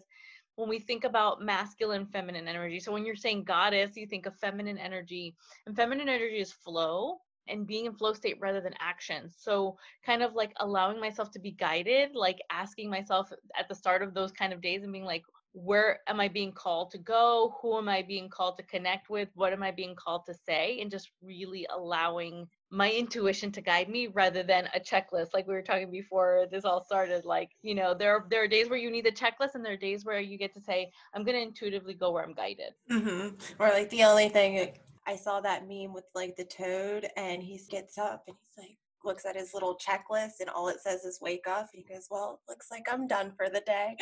when 0.57 0.69
we 0.69 0.79
think 0.79 1.05
about 1.05 1.43
masculine 1.43 2.07
feminine 2.07 2.49
energy 2.49 2.79
so 2.81 2.93
when 2.93 3.05
you're 3.05 3.17
saying 3.17 3.45
goddess 3.45 3.97
you 3.97 4.07
think 4.07 4.27
of 4.27 4.37
feminine 4.37 4.79
energy 4.79 5.35
and 5.67 5.77
feminine 5.77 6.09
energy 6.09 6.41
is 6.41 6.53
flow 6.53 7.19
and 7.49 7.67
being 7.67 7.87
in 7.87 7.95
flow 7.95 8.13
state 8.13 8.37
rather 8.41 8.61
than 8.61 8.75
action 8.79 9.29
so 9.29 9.77
kind 10.05 10.23
of 10.23 10.35
like 10.35 10.53
allowing 10.61 11.01
myself 11.01 11.31
to 11.31 11.41
be 11.41 11.51
guided 11.51 12.15
like 12.15 12.39
asking 12.51 12.89
myself 12.89 13.33
at 13.59 13.69
the 13.69 13.75
start 13.75 14.03
of 14.03 14.15
those 14.15 14.33
kind 14.33 14.53
of 14.53 14.61
days 14.61 14.83
and 14.83 14.93
being 14.93 15.05
like 15.05 15.25
where 15.55 16.01
am 16.09 16.21
I 16.21 16.29
being 16.29 16.53
called 16.53 16.91
to 16.93 16.99
go? 16.99 17.55
Who 17.61 17.77
am 17.77 17.89
I 17.89 18.03
being 18.03 18.29
called 18.29 18.57
to 18.57 18.63
connect 18.63 19.11
with? 19.11 19.29
What 19.35 19.53
am 19.53 19.63
I 19.63 19.71
being 19.71 19.95
called 19.95 20.25
to 20.27 20.35
say? 20.35 20.81
And 20.81 20.91
just 20.91 21.11
really 21.23 21.67
allowing 21.75 22.49
my 22.73 22.91
intuition 22.91 23.53
to 23.53 23.61
guide 23.61 23.91
me 23.91 24.07
rather 24.07 24.43
than 24.43 24.67
a 24.75 24.81
checklist 24.81 25.29
like 25.35 25.47
we 25.47 25.53
were 25.53 25.63
talking 25.63 25.91
before 25.91 26.47
this 26.51 26.65
all 26.65 26.83
started 26.83 27.23
like 27.27 27.51
you 27.61 27.75
know 27.75 27.93
there 27.93 28.17
are 28.17 28.27
there 28.31 28.43
are 28.43 28.49
days 28.49 28.71
where 28.71 28.79
you 28.79 28.91
need 28.91 29.07
a 29.07 29.13
checklist 29.13 29.55
and 29.55 29.63
there 29.65 29.75
are 29.75 29.77
days 29.77 30.07
where 30.07 30.21
you 30.21 30.39
get 30.39 30.55
to 30.55 30.61
say 30.61 30.91
i'm 31.15 31.23
going 31.23 31.37
to 31.37 31.43
intuitively 31.43 31.93
go 31.93 32.11
where 32.11 32.25
i'm 32.25 32.33
guided 32.33 32.73
mm-hmm. 32.91 33.29
or 33.59 33.69
like 33.69 33.91
the 33.91 34.03
only 34.03 34.31
thing 34.31 34.73
i 35.07 35.15
saw 35.15 35.39
that 35.39 35.69
meme 35.69 35.93
with 35.93 36.07
like 36.15 36.35
the 36.37 36.45
toad 36.45 37.07
and 37.19 37.43
he 37.43 37.61
gets 37.69 37.99
up 37.99 38.25
and 38.27 38.37
he's 38.41 38.65
like 38.65 38.79
looks 39.05 39.27
at 39.27 39.37
his 39.37 39.53
little 39.53 39.77
checklist 39.77 40.41
and 40.41 40.49
all 40.49 40.69
it 40.69 40.81
says 40.81 41.05
is 41.05 41.21
wake 41.21 41.49
up. 41.49 41.69
He 41.73 41.83
goes, 41.83 42.07
Well, 42.09 42.41
looks 42.49 42.71
like 42.71 42.87
I'm 42.89 43.09
done 43.09 43.33
for 43.37 43.49
the 43.51 43.61
day. 43.67 43.97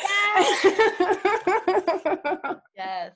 Yes. 2.75 3.13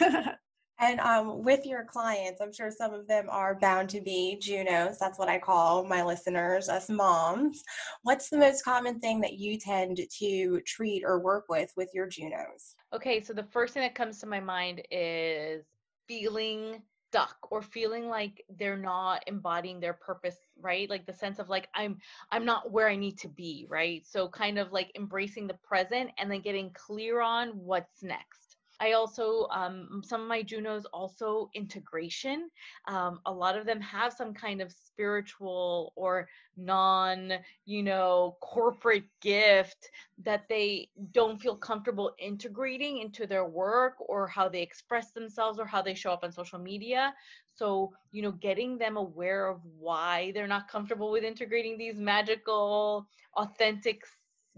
yes. 0.00 0.26
and 0.82 0.98
um, 0.98 1.44
with 1.44 1.64
your 1.64 1.84
clients, 1.84 2.40
I'm 2.40 2.52
sure 2.52 2.70
some 2.72 2.92
of 2.92 3.06
them 3.06 3.26
are 3.30 3.54
bound 3.54 3.88
to 3.90 4.00
be 4.00 4.36
Junos. 4.40 4.98
That's 4.98 5.16
what 5.16 5.28
I 5.28 5.38
call 5.38 5.84
my 5.84 6.02
listeners, 6.02 6.68
us 6.68 6.90
moms. 6.90 7.62
What's 8.02 8.28
the 8.28 8.38
most 8.38 8.64
common 8.64 8.98
thing 8.98 9.20
that 9.20 9.34
you 9.34 9.58
tend 9.58 10.00
to 10.18 10.60
treat 10.66 11.04
or 11.04 11.20
work 11.20 11.44
with 11.48 11.72
with 11.76 11.90
your 11.94 12.08
Junos? 12.08 12.74
Okay, 12.92 13.22
so 13.22 13.32
the 13.32 13.44
first 13.44 13.74
thing 13.74 13.84
that 13.84 13.94
comes 13.94 14.18
to 14.18 14.26
my 14.26 14.40
mind 14.40 14.82
is 14.90 15.64
feeling 16.08 16.82
stuck 17.12 17.36
or 17.52 17.62
feeling 17.62 18.08
like 18.08 18.42
they're 18.58 18.76
not 18.76 19.22
embodying 19.26 19.78
their 19.78 19.92
purpose 19.92 20.36
right 20.62 20.88
like 20.88 21.04
the 21.04 21.12
sense 21.12 21.38
of 21.38 21.50
like 21.50 21.68
i'm 21.74 21.98
i'm 22.30 22.42
not 22.42 22.72
where 22.72 22.88
i 22.88 22.96
need 22.96 23.18
to 23.18 23.28
be 23.28 23.66
right 23.68 24.06
so 24.06 24.26
kind 24.26 24.58
of 24.58 24.72
like 24.72 24.90
embracing 24.96 25.46
the 25.46 25.58
present 25.62 26.10
and 26.16 26.30
then 26.30 26.40
getting 26.40 26.70
clear 26.72 27.20
on 27.20 27.50
what's 27.50 28.02
next 28.02 28.41
I 28.82 28.94
also, 28.94 29.46
um, 29.52 30.02
some 30.04 30.22
of 30.22 30.26
my 30.26 30.42
Junos 30.42 30.84
also 30.86 31.48
integration. 31.54 32.50
Um, 32.88 33.20
a 33.26 33.32
lot 33.32 33.56
of 33.56 33.64
them 33.64 33.80
have 33.80 34.12
some 34.12 34.34
kind 34.34 34.60
of 34.60 34.72
spiritual 34.72 35.92
or 35.94 36.28
non, 36.56 37.34
you 37.64 37.84
know, 37.84 38.36
corporate 38.40 39.04
gift 39.20 39.88
that 40.24 40.48
they 40.48 40.88
don't 41.12 41.40
feel 41.40 41.54
comfortable 41.54 42.12
integrating 42.18 42.98
into 42.98 43.24
their 43.24 43.44
work 43.46 43.94
or 44.00 44.26
how 44.26 44.48
they 44.48 44.62
express 44.62 45.12
themselves 45.12 45.60
or 45.60 45.64
how 45.64 45.80
they 45.80 45.94
show 45.94 46.10
up 46.10 46.24
on 46.24 46.32
social 46.32 46.58
media. 46.58 47.14
So, 47.54 47.92
you 48.10 48.22
know, 48.22 48.32
getting 48.32 48.78
them 48.78 48.96
aware 48.96 49.46
of 49.46 49.60
why 49.78 50.32
they're 50.34 50.48
not 50.48 50.66
comfortable 50.66 51.12
with 51.12 51.22
integrating 51.22 51.78
these 51.78 52.00
magical, 52.00 53.06
authentic 53.36 54.02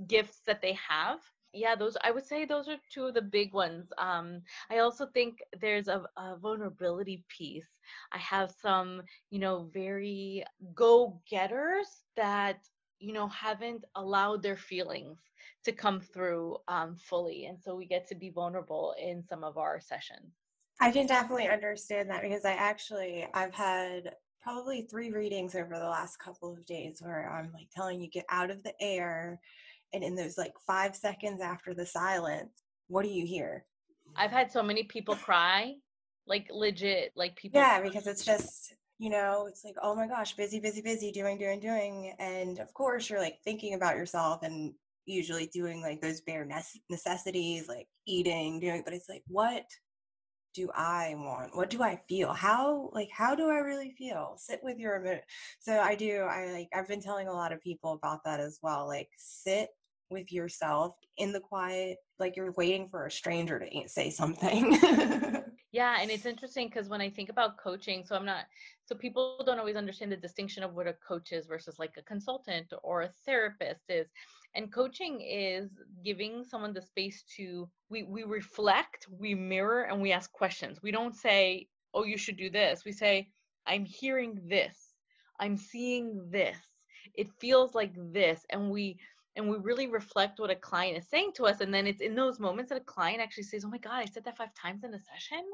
gifts 0.07 0.41
that 0.47 0.63
they 0.63 0.79
have 0.89 1.21
yeah 1.55 1.75
those 1.75 1.97
i 2.03 2.11
would 2.11 2.27
say 2.27 2.45
those 2.45 2.69
are 2.69 2.77
two 2.93 3.07
of 3.07 3.15
the 3.15 3.23
big 3.23 3.53
ones 3.55 3.93
um 3.99 4.41
i 4.71 4.79
also 4.79 5.07
think 5.07 5.39
there's 5.61 5.89
a, 5.89 6.03
a 6.17 6.37
vulnerability 6.37 7.25
piece. 7.29 7.67
I 8.13 8.19
have 8.19 8.53
some 8.61 9.03
you 9.31 9.39
know 9.39 9.69
very 9.73 10.45
go-getters 10.75 11.89
that 12.17 12.61
you 12.99 13.13
know 13.13 13.29
haven't 13.29 13.85
allowed 13.95 14.43
their 14.43 14.57
feelings 14.57 15.19
to 15.65 15.73
come 15.73 16.01
through 16.01 16.57
um, 16.69 16.97
fully 16.97 17.47
and 17.47 17.61
so 17.61 17.75
we 17.77 17.87
get 17.87 18.07
to 18.09 18.15
be 18.15 18.31
vulnerable 18.31 18.95
in 19.01 19.23
some 19.23 19.45
of 19.45 19.59
our 19.59 19.81
sessions. 19.81 20.33
I 20.81 20.91
can 20.91 21.07
definitely 21.07 21.49
understand 21.49 22.11
that 22.11 22.23
because 22.23 22.45
i 22.45 22.53
actually 22.53 23.27
i've 23.35 23.55
had 23.55 24.15
probably 24.43 24.83
three 24.83 25.11
readings 25.11 25.55
over 25.55 25.79
the 25.79 25.89
last 25.89 26.19
couple 26.19 26.53
of 26.53 26.67
days 26.67 27.01
where 27.01 27.31
i'm 27.31 27.51
like 27.53 27.69
telling 27.75 28.01
you 28.01 28.09
get 28.11 28.27
out 28.29 28.51
of 28.51 28.63
the 28.63 28.75
air 28.81 29.41
and 29.95 30.05
in 30.05 30.15
those 30.15 30.37
like 30.37 30.53
five 30.67 30.95
seconds 30.95 31.41
after 31.41 31.73
the 31.73 31.87
silence 31.87 32.63
what 32.89 33.05
do 33.05 33.11
you 33.11 33.27
hear 33.27 33.65
i've 34.17 34.31
had 34.31 34.51
so 34.51 34.63
many 34.63 34.83
people 34.83 35.15
cry 35.15 35.73
like 36.27 36.47
legit 36.51 37.13
like 37.17 37.35
people 37.37 37.61
yeah 37.61 37.81
because 37.81 38.07
it's 38.07 38.25
just 38.25 38.75
you 38.99 39.09
know 39.09 39.47
it's 39.49 39.65
like 39.65 39.77
oh 39.83 39.95
my 39.95 40.07
gosh 40.07 40.35
busy 40.35 40.61
busy 40.61 40.83
busy 40.83 41.11
doing 41.13 41.39
doing 41.39 41.61
doing 41.61 42.15
and 42.19 42.59
of 42.59 42.73
course 42.75 43.09
you're 43.09 43.21
like 43.21 43.39
thinking 43.45 43.75
about 43.75 43.97
yourself 43.97 44.43
and 44.43 44.73
usually 45.07 45.47
doing 45.49 45.83
like 45.83 46.01
those 46.01 46.23
bare 46.23 46.49
necessities 46.91 47.69
like 47.69 47.87
eating 48.07 48.59
doing 48.61 48.83
but 48.85 48.95
it's 48.95 49.09
like 49.09 49.23
what 49.27 49.65
do 50.55 50.71
I 50.75 51.15
want? 51.17 51.55
What 51.57 51.69
do 51.69 51.83
I 51.83 52.01
feel? 52.09 52.33
How 52.33 52.89
like 52.93 53.11
how 53.13 53.35
do 53.35 53.51
I 53.51 53.59
really 53.59 53.91
feel? 53.91 54.35
Sit 54.39 54.61
with 54.63 54.79
your 54.79 54.97
emotion. 54.97 55.23
So 55.59 55.81
I 55.81 55.97
do. 55.97 56.21
I 56.21 56.53
like 56.53 56.69
I've 56.73 56.89
been 56.89 57.03
telling 57.03 57.29
a 57.29 57.33
lot 57.33 57.53
of 57.53 57.61
people 57.61 57.93
about 57.93 58.21
that 58.25 58.41
as 58.41 58.59
well. 58.63 58.87
Like 58.87 59.09
sit 59.19 59.71
with 60.11 60.33
yourself 60.33 60.97
in 61.17 61.33
the 61.33 61.41
quiet, 61.41 61.99
like 62.19 62.37
you're 62.37 62.53
waiting 62.53 62.89
for 62.89 63.07
a 63.07 63.11
stranger 63.11 63.59
to 63.59 63.89
say 63.89 64.11
something. 64.11 64.79
yeah, 65.73 65.97
and 66.01 66.11
it's 66.11 66.27
interesting 66.27 66.69
because 66.69 66.89
when 66.89 67.01
I 67.01 67.11
think 67.11 67.29
about 67.29 67.59
coaching, 67.59 68.05
so 68.05 68.15
I'm 68.15 68.25
not, 68.25 68.45
so 68.85 68.95
people 68.95 69.43
don't 69.45 69.59
always 69.59 69.77
understand 69.77 70.13
the 70.13 70.17
distinction 70.17 70.63
of 70.63 70.75
what 70.75 70.87
a 70.87 70.95
coach 71.07 71.33
is 71.33 71.47
versus 71.47 71.79
like 71.79 71.95
a 71.99 72.03
consultant 72.03 72.73
or 72.83 73.03
a 73.03 73.11
therapist 73.25 73.85
is. 73.89 74.09
And 74.55 74.73
coaching 74.73 75.21
is 75.21 75.71
giving 76.05 76.45
someone 76.45 76.73
the 76.73 76.83
space 76.83 77.25
to, 77.37 77.69
we, 77.91 78.05
we 78.05 78.23
reflect, 78.23 79.07
we 79.11 79.35
mirror, 79.35 79.83
and 79.83 80.01
we 80.01 80.13
ask 80.13 80.31
questions. 80.31 80.81
We 80.83 80.93
don't 80.93 81.17
say, 81.17 81.67
oh, 81.93 82.05
you 82.05 82.17
should 82.17 82.37
do 82.37 82.51
this. 82.51 82.85
We 82.85 82.93
say, 82.93 83.29
I'm 83.67 83.85
hearing 83.85 84.41
this, 84.47 84.95
I'm 85.41 85.57
seeing 85.57 86.29
this, 86.31 86.57
it 87.15 87.29
feels 87.41 87.75
like 87.75 87.95
this. 88.13 88.45
And 88.51 88.71
we, 88.71 88.99
and 89.37 89.49
we 89.49 89.57
really 89.57 89.87
reflect 89.87 90.39
what 90.39 90.51
a 90.51 90.55
client 90.55 90.97
is 90.97 91.09
saying 91.09 91.33
to 91.35 91.47
us 91.47 91.61
and 91.61 91.73
then 91.73 91.87
it's 91.87 92.01
in 92.01 92.15
those 92.15 92.41
moments 92.41 92.71
that 92.71 92.81
a 92.81 92.85
client 92.85 93.21
actually 93.21 93.43
says 93.43 93.65
oh 93.65 93.71
my 93.71 93.79
god 93.79 93.95
i 93.95 94.05
said 94.05 94.25
that 94.25 94.37
five 94.37 94.55
times 94.55 94.85
in 94.85 94.95
a 94.95 94.99
session? 94.99 95.45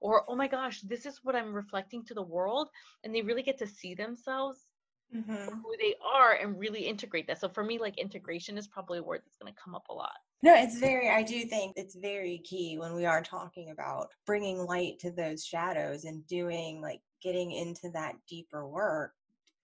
Or 0.00 0.24
oh 0.28 0.36
my 0.36 0.46
gosh 0.46 0.82
this 0.82 1.06
is 1.06 1.20
what 1.22 1.34
i'm 1.34 1.54
reflecting 1.54 2.04
to 2.04 2.14
the 2.14 2.22
world 2.22 2.68
and 3.02 3.14
they 3.14 3.22
really 3.22 3.42
get 3.42 3.58
to 3.58 3.66
see 3.66 3.94
themselves 3.94 4.66
mm-hmm. 5.14 5.32
who 5.32 5.74
they 5.78 5.94
are 6.04 6.34
and 6.34 6.58
really 6.58 6.80
integrate 6.80 7.26
that. 7.26 7.40
So 7.40 7.48
for 7.48 7.64
me 7.64 7.78
like 7.78 7.98
integration 7.98 8.58
is 8.58 8.66
probably 8.66 8.98
a 8.98 9.02
word 9.02 9.22
that's 9.24 9.36
going 9.36 9.52
to 9.52 9.60
come 9.62 9.74
up 9.74 9.86
a 9.88 9.94
lot. 9.94 10.16
No 10.42 10.54
it's 10.54 10.78
very 10.78 11.08
i 11.08 11.22
do 11.22 11.44
think 11.44 11.72
it's 11.76 11.96
very 11.96 12.38
key 12.44 12.76
when 12.78 12.94
we 12.94 13.06
are 13.06 13.22
talking 13.22 13.70
about 13.70 14.08
bringing 14.26 14.58
light 14.58 14.98
to 15.00 15.10
those 15.10 15.44
shadows 15.44 16.04
and 16.04 16.26
doing 16.26 16.80
like 16.82 17.00
getting 17.22 17.52
into 17.52 17.90
that 17.94 18.14
deeper 18.28 18.68
work 18.68 19.12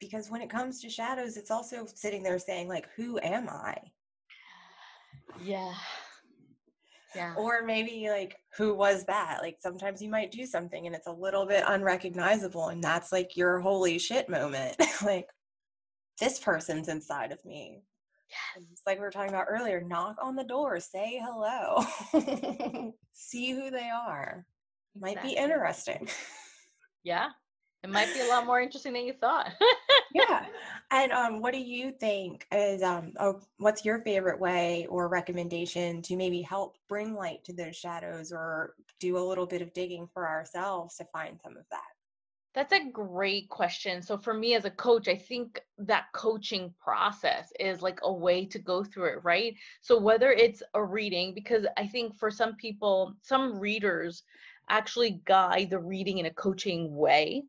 because 0.02 0.30
when 0.30 0.42
it 0.42 0.50
comes 0.50 0.80
to 0.80 0.90
shadows 0.90 1.36
it's 1.36 1.50
also 1.50 1.86
sitting 1.94 2.24
there 2.24 2.38
saying 2.38 2.68
like 2.68 2.88
who 2.96 3.18
am 3.22 3.48
i? 3.48 3.76
Yeah. 5.40 5.72
Yeah. 7.14 7.34
Or 7.36 7.62
maybe 7.62 8.08
like 8.08 8.36
who 8.56 8.74
was 8.74 9.04
that? 9.04 9.38
Like 9.42 9.58
sometimes 9.60 10.02
you 10.02 10.08
might 10.08 10.32
do 10.32 10.44
something 10.44 10.86
and 10.86 10.94
it's 10.94 11.06
a 11.06 11.12
little 11.12 11.46
bit 11.46 11.62
unrecognizable 11.66 12.68
and 12.68 12.82
that's 12.82 13.12
like 13.12 13.36
your 13.36 13.60
holy 13.60 13.98
shit 13.98 14.28
moment. 14.28 14.76
Like 15.04 15.28
this 16.20 16.38
person's 16.38 16.88
inside 16.88 17.32
of 17.32 17.44
me. 17.44 17.82
Yes. 18.30 18.66
It's 18.72 18.82
like 18.86 18.98
we 18.98 19.04
were 19.04 19.10
talking 19.10 19.30
about 19.30 19.46
earlier 19.48 19.80
knock 19.80 20.16
on 20.22 20.36
the 20.36 20.44
door 20.44 20.80
say 20.80 21.20
hello. 21.22 21.84
See 23.12 23.52
who 23.52 23.70
they 23.70 23.90
are. 23.90 24.46
Exactly. 24.96 25.00
might 25.00 25.22
be 25.22 25.36
interesting. 25.36 26.08
Yeah 27.04 27.30
it 27.82 27.90
might 27.90 28.12
be 28.14 28.20
a 28.20 28.28
lot 28.28 28.46
more 28.46 28.60
interesting 28.60 28.92
than 28.92 29.06
you 29.06 29.12
thought. 29.12 29.52
yeah. 30.14 30.46
And 30.94 31.10
um, 31.10 31.40
what 31.40 31.54
do 31.54 31.58
you 31.58 31.90
think 31.90 32.46
is 32.52 32.82
um, 32.82 33.14
oh, 33.18 33.40
what's 33.56 33.82
your 33.82 34.00
favorite 34.00 34.38
way 34.38 34.86
or 34.90 35.08
recommendation 35.08 36.02
to 36.02 36.16
maybe 36.16 36.42
help 36.42 36.76
bring 36.86 37.14
light 37.14 37.42
to 37.44 37.54
those 37.54 37.76
shadows 37.76 38.30
or 38.30 38.74
do 39.00 39.16
a 39.16 39.26
little 39.26 39.46
bit 39.46 39.62
of 39.62 39.72
digging 39.72 40.06
for 40.12 40.28
ourselves 40.28 40.96
to 40.96 41.06
find 41.06 41.40
some 41.42 41.56
of 41.56 41.64
that? 41.70 41.80
That's 42.54 42.74
a 42.74 42.90
great 42.90 43.48
question. 43.48 44.02
So 44.02 44.18
for 44.18 44.34
me 44.34 44.54
as 44.54 44.66
a 44.66 44.70
coach, 44.70 45.08
I 45.08 45.16
think 45.16 45.62
that 45.78 46.12
coaching 46.12 46.74
process 46.78 47.50
is 47.58 47.80
like 47.80 48.00
a 48.02 48.12
way 48.12 48.44
to 48.44 48.58
go 48.58 48.84
through 48.84 49.14
it, 49.14 49.24
right? 49.24 49.54
So 49.80 49.98
whether 49.98 50.30
it's 50.30 50.62
a 50.74 50.84
reading 50.84 51.32
because 51.32 51.64
I 51.78 51.86
think 51.86 52.18
for 52.18 52.30
some 52.30 52.54
people, 52.56 53.14
some 53.22 53.58
readers 53.58 54.24
actually 54.68 55.22
guide 55.24 55.70
the 55.70 55.78
reading 55.78 56.18
in 56.18 56.26
a 56.26 56.34
coaching 56.34 56.94
way 56.94 57.44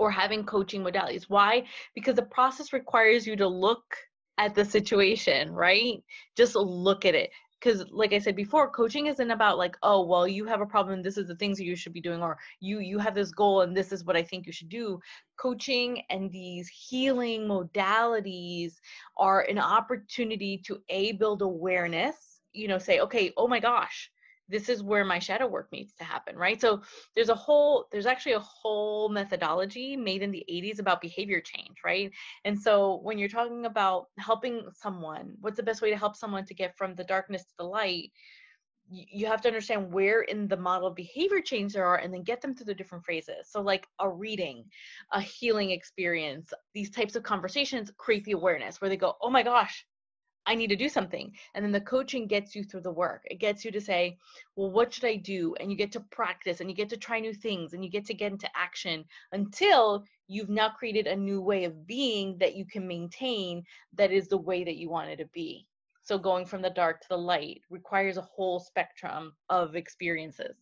or 0.00 0.10
having 0.10 0.44
coaching 0.44 0.82
modalities. 0.82 1.24
Why? 1.28 1.64
Because 1.94 2.14
the 2.14 2.22
process 2.22 2.72
requires 2.72 3.26
you 3.26 3.36
to 3.36 3.46
look 3.46 3.84
at 4.38 4.54
the 4.54 4.64
situation, 4.64 5.52
right? 5.52 6.02
Just 6.38 6.56
look 6.56 7.04
at 7.04 7.14
it. 7.14 7.28
Because, 7.58 7.84
like 7.90 8.14
I 8.14 8.18
said 8.18 8.34
before, 8.34 8.70
coaching 8.70 9.08
isn't 9.08 9.30
about 9.30 9.58
like, 9.58 9.76
oh, 9.82 10.06
well, 10.06 10.26
you 10.26 10.46
have 10.46 10.62
a 10.62 10.66
problem. 10.66 11.02
This 11.02 11.18
is 11.18 11.28
the 11.28 11.36
things 11.36 11.60
you 11.60 11.76
should 11.76 11.92
be 11.92 12.00
doing, 12.00 12.22
or 12.22 12.38
you 12.60 12.78
you 12.78 12.98
have 12.98 13.14
this 13.14 13.30
goal, 13.30 13.60
and 13.60 13.76
this 13.76 13.92
is 13.92 14.02
what 14.02 14.16
I 14.16 14.22
think 14.22 14.46
you 14.46 14.52
should 14.54 14.70
do. 14.70 14.98
Coaching 15.38 16.02
and 16.08 16.32
these 16.32 16.66
healing 16.68 17.42
modalities 17.42 18.76
are 19.18 19.42
an 19.42 19.58
opportunity 19.58 20.62
to 20.64 20.80
a 20.88 21.12
build 21.12 21.42
awareness. 21.42 22.16
You 22.54 22.68
know, 22.68 22.78
say, 22.78 23.00
okay, 23.00 23.34
oh 23.36 23.46
my 23.46 23.60
gosh, 23.60 24.10
this 24.50 24.68
is 24.68 24.82
where 24.82 25.04
my 25.04 25.18
shadow 25.18 25.46
work 25.46 25.68
needs 25.72 25.92
to 25.94 26.04
happen 26.04 26.36
right? 26.36 26.60
So 26.60 26.82
there's 27.14 27.28
a 27.28 27.34
whole 27.34 27.86
there's 27.92 28.06
actually 28.06 28.32
a 28.32 28.40
whole 28.40 29.08
methodology 29.08 29.96
made 29.96 30.22
in 30.22 30.30
the 30.30 30.44
80s 30.50 30.80
about 30.80 31.00
behavior 31.00 31.40
change 31.40 31.78
right? 31.84 32.10
And 32.44 32.60
so 32.60 33.00
when 33.02 33.18
you're 33.18 33.28
talking 33.28 33.66
about 33.66 34.06
helping 34.18 34.62
someone 34.74 35.34
what's 35.40 35.56
the 35.56 35.62
best 35.62 35.82
way 35.82 35.90
to 35.90 35.96
help 35.96 36.16
someone 36.16 36.44
to 36.46 36.54
get 36.54 36.76
from 36.76 36.94
the 36.94 37.04
darkness 37.04 37.44
to 37.44 37.54
the 37.58 37.64
light? 37.64 38.10
You 38.92 39.26
have 39.26 39.40
to 39.42 39.48
understand 39.48 39.92
where 39.92 40.22
in 40.22 40.48
the 40.48 40.56
model 40.56 40.88
of 40.88 40.96
behavior 40.96 41.40
change 41.40 41.74
there 41.74 41.86
are 41.86 41.98
and 41.98 42.12
then 42.12 42.24
get 42.24 42.40
them 42.40 42.54
through 42.54 42.66
the 42.66 42.74
different 42.74 43.04
phrases 43.04 43.48
so 43.48 43.60
like 43.60 43.86
a 44.00 44.10
reading 44.10 44.64
a 45.12 45.20
healing 45.20 45.70
experience 45.70 46.52
these 46.74 46.90
types 46.90 47.14
of 47.14 47.22
conversations 47.22 47.92
create 47.98 48.24
the 48.24 48.32
awareness 48.32 48.80
where 48.80 48.88
they 48.88 48.96
go 48.96 49.14
oh 49.22 49.30
my 49.30 49.44
gosh 49.44 49.86
I 50.46 50.54
need 50.54 50.68
to 50.68 50.76
do 50.76 50.88
something. 50.88 51.32
And 51.54 51.64
then 51.64 51.72
the 51.72 51.80
coaching 51.80 52.26
gets 52.26 52.54
you 52.54 52.64
through 52.64 52.80
the 52.80 52.90
work. 52.90 53.22
It 53.26 53.38
gets 53.38 53.64
you 53.64 53.70
to 53.72 53.80
say, 53.80 54.18
well, 54.56 54.70
what 54.70 54.92
should 54.92 55.04
I 55.04 55.16
do? 55.16 55.54
And 55.60 55.70
you 55.70 55.76
get 55.76 55.92
to 55.92 56.00
practice 56.00 56.60
and 56.60 56.70
you 56.70 56.76
get 56.76 56.88
to 56.90 56.96
try 56.96 57.20
new 57.20 57.34
things 57.34 57.72
and 57.72 57.84
you 57.84 57.90
get 57.90 58.06
to 58.06 58.14
get 58.14 58.32
into 58.32 58.48
action 58.56 59.04
until 59.32 60.04
you've 60.28 60.48
now 60.48 60.70
created 60.70 61.06
a 61.06 61.16
new 61.16 61.40
way 61.40 61.64
of 61.64 61.86
being 61.86 62.38
that 62.38 62.54
you 62.56 62.64
can 62.64 62.86
maintain 62.86 63.62
that 63.94 64.12
is 64.12 64.28
the 64.28 64.38
way 64.38 64.64
that 64.64 64.76
you 64.76 64.88
want 64.88 65.10
it 65.10 65.16
to 65.16 65.26
be. 65.26 65.66
So 66.02 66.18
going 66.18 66.46
from 66.46 66.62
the 66.62 66.70
dark 66.70 67.00
to 67.02 67.08
the 67.10 67.18
light 67.18 67.60
requires 67.70 68.16
a 68.16 68.22
whole 68.22 68.58
spectrum 68.58 69.34
of 69.48 69.76
experiences. 69.76 70.56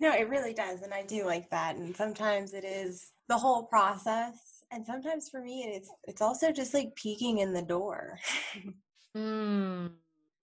No, 0.00 0.12
it 0.12 0.28
really 0.28 0.54
does. 0.54 0.82
And 0.82 0.94
I 0.94 1.02
do 1.02 1.24
like 1.24 1.50
that. 1.50 1.76
And 1.76 1.94
sometimes 1.94 2.54
it 2.54 2.64
is 2.64 3.12
the 3.28 3.36
whole 3.36 3.64
process. 3.64 4.62
And 4.70 4.84
sometimes 4.84 5.28
for 5.28 5.40
me, 5.40 5.64
it's 5.74 5.90
it's 6.04 6.22
also 6.22 6.50
just 6.50 6.74
like 6.74 6.94
peeking 6.96 7.38
in 7.38 7.52
the 7.52 7.62
door. 7.62 8.18
Mm. 9.16 9.92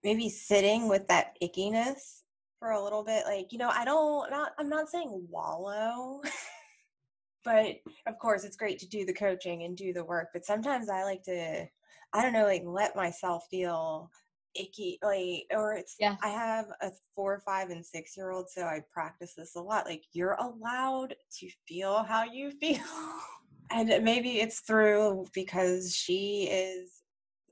Maybe 0.04 0.30
sitting 0.30 0.88
with 0.88 1.08
that 1.08 1.38
ickiness 1.44 2.22
for 2.60 2.72
a 2.72 2.84
little 2.84 3.04
bit. 3.04 3.26
Like, 3.26 3.52
you 3.52 3.58
know, 3.58 3.70
I 3.70 3.86
don't 3.86 4.30
not 4.32 4.52
I'm 4.58 4.70
not 4.70 4.90
saying 4.90 5.28
wallow. 5.30 6.22
but 7.44 7.78
of 8.08 8.20
course 8.20 8.44
it's 8.44 8.58
great 8.58 8.80
to 8.80 8.88
do 8.88 9.06
the 9.06 9.14
coaching 9.14 9.64
and 9.64 9.76
do 9.76 9.94
the 9.94 10.06
work. 10.06 10.30
But 10.34 10.46
sometimes 10.46 10.90
I 10.90 11.04
like 11.04 11.24
to 11.24 11.68
I 12.14 12.22
don't 12.22 12.34
know, 12.34 12.46
like 12.46 12.64
let 12.66 12.96
myself 12.96 13.46
feel 13.50 14.10
icky 14.56 15.00
like 15.02 15.46
or 15.52 15.74
it's 15.74 15.96
yeah. 16.00 16.18
i 16.22 16.28
have 16.28 16.66
a 16.82 16.92
four 17.16 17.42
five 17.46 17.70
and 17.70 17.86
six 17.86 18.18
year 18.18 18.32
old 18.32 18.50
so 18.50 18.64
i 18.64 18.82
practice 18.92 19.34
this 19.36 19.56
a 19.56 19.62
lot 19.62 19.86
like 19.86 20.04
you're 20.12 20.38
allowed 20.42 21.16
to 21.32 21.50
feel 21.68 22.04
how 22.04 22.26
you 22.26 22.52
feel 22.52 22.84
and 23.72 24.04
maybe 24.04 24.42
it's 24.42 24.60
through 24.60 25.26
because 25.34 25.96
she 25.96 26.50
is 26.52 27.01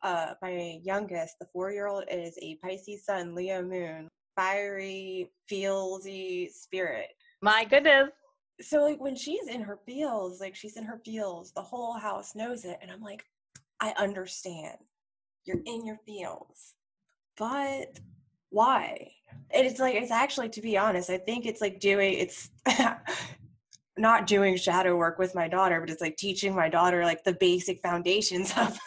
uh, 0.03 0.33
my 0.41 0.79
youngest, 0.83 1.35
the 1.39 1.47
four 1.51 1.71
year 1.71 1.87
old, 1.87 2.03
is 2.09 2.37
a 2.41 2.55
Pisces 2.63 3.05
sun, 3.05 3.35
Leo 3.35 3.61
moon, 3.61 4.07
fiery, 4.35 5.31
feelsy 5.51 6.49
spirit. 6.51 7.07
My 7.41 7.65
goodness. 7.65 8.09
So, 8.61 8.83
like, 8.83 8.99
when 8.99 9.15
she's 9.15 9.47
in 9.47 9.61
her 9.61 9.79
feels, 9.85 10.41
like, 10.41 10.55
she's 10.55 10.77
in 10.77 10.83
her 10.83 10.99
feels, 11.05 11.51
the 11.53 11.61
whole 11.61 11.97
house 11.97 12.35
knows 12.35 12.65
it. 12.65 12.77
And 12.81 12.91
I'm 12.91 13.01
like, 13.01 13.23
I 13.79 13.93
understand. 13.97 14.77
You're 15.45 15.61
in 15.65 15.85
your 15.85 15.99
feels. 16.05 16.73
But 17.37 17.99
why? 18.49 19.11
And 19.51 19.65
it's 19.65 19.79
like, 19.79 19.95
it's 19.95 20.11
actually, 20.11 20.49
to 20.49 20.61
be 20.61 20.77
honest, 20.77 21.09
I 21.09 21.17
think 21.17 21.45
it's 21.45 21.61
like 21.61 21.79
doing, 21.79 22.13
it's. 22.15 22.49
not 23.97 24.27
doing 24.27 24.55
shadow 24.55 24.95
work 24.95 25.19
with 25.19 25.35
my 25.35 25.47
daughter, 25.47 25.79
but 25.81 25.89
it's 25.89 26.01
like 26.01 26.15
teaching 26.15 26.55
my 26.55 26.69
daughter 26.69 27.03
like 27.03 27.23
the 27.25 27.33
basic 27.33 27.81
foundations 27.81 28.53
of 28.57 28.79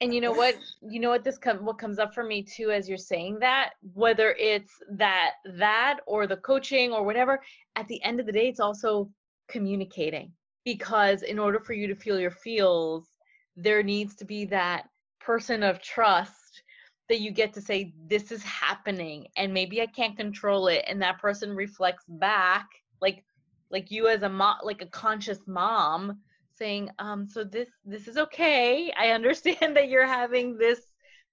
and 0.00 0.14
you 0.14 0.20
know 0.20 0.32
what 0.32 0.56
you 0.82 0.98
know 1.00 1.10
what 1.10 1.24
this 1.24 1.38
com- 1.38 1.64
what 1.64 1.78
comes 1.78 1.98
up 1.98 2.14
for 2.14 2.24
me 2.24 2.42
too 2.42 2.70
as 2.70 2.88
you're 2.88 2.98
saying 2.98 3.38
that 3.38 3.72
whether 3.94 4.34
it's 4.38 4.72
that 4.90 5.32
that 5.56 6.00
or 6.06 6.26
the 6.26 6.38
coaching 6.38 6.92
or 6.92 7.04
whatever 7.04 7.40
at 7.76 7.86
the 7.88 8.02
end 8.02 8.18
of 8.20 8.26
the 8.26 8.32
day 8.32 8.48
it's 8.48 8.60
also 8.60 9.10
communicating. 9.50 10.32
Because 10.64 11.22
in 11.22 11.38
order 11.38 11.58
for 11.58 11.72
you 11.72 11.86
to 11.88 11.94
feel 11.94 12.20
your 12.20 12.30
feels 12.30 13.08
there 13.56 13.82
needs 13.82 14.14
to 14.16 14.24
be 14.24 14.44
that 14.46 14.84
person 15.20 15.62
of 15.62 15.82
trust 15.82 16.62
that 17.08 17.20
you 17.20 17.32
get 17.32 17.52
to 17.52 17.60
say 17.60 17.92
this 18.06 18.30
is 18.30 18.42
happening 18.44 19.26
and 19.36 19.52
maybe 19.52 19.82
i 19.82 19.86
can't 19.86 20.16
control 20.16 20.68
it 20.68 20.84
and 20.86 21.02
that 21.02 21.18
person 21.18 21.54
reflects 21.54 22.04
back 22.08 22.66
like 23.00 23.24
like 23.70 23.90
you 23.90 24.06
as 24.06 24.22
a 24.22 24.28
mom 24.28 24.56
like 24.62 24.80
a 24.80 24.86
conscious 24.86 25.40
mom 25.46 26.20
saying 26.60 26.90
um 26.98 27.26
so 27.26 27.44
this 27.44 27.68
this 27.84 28.06
is 28.08 28.16
okay. 28.18 28.92
I 28.98 29.10
understand 29.10 29.76
that 29.76 29.88
you're 29.88 30.06
having 30.06 30.56
this 30.58 30.80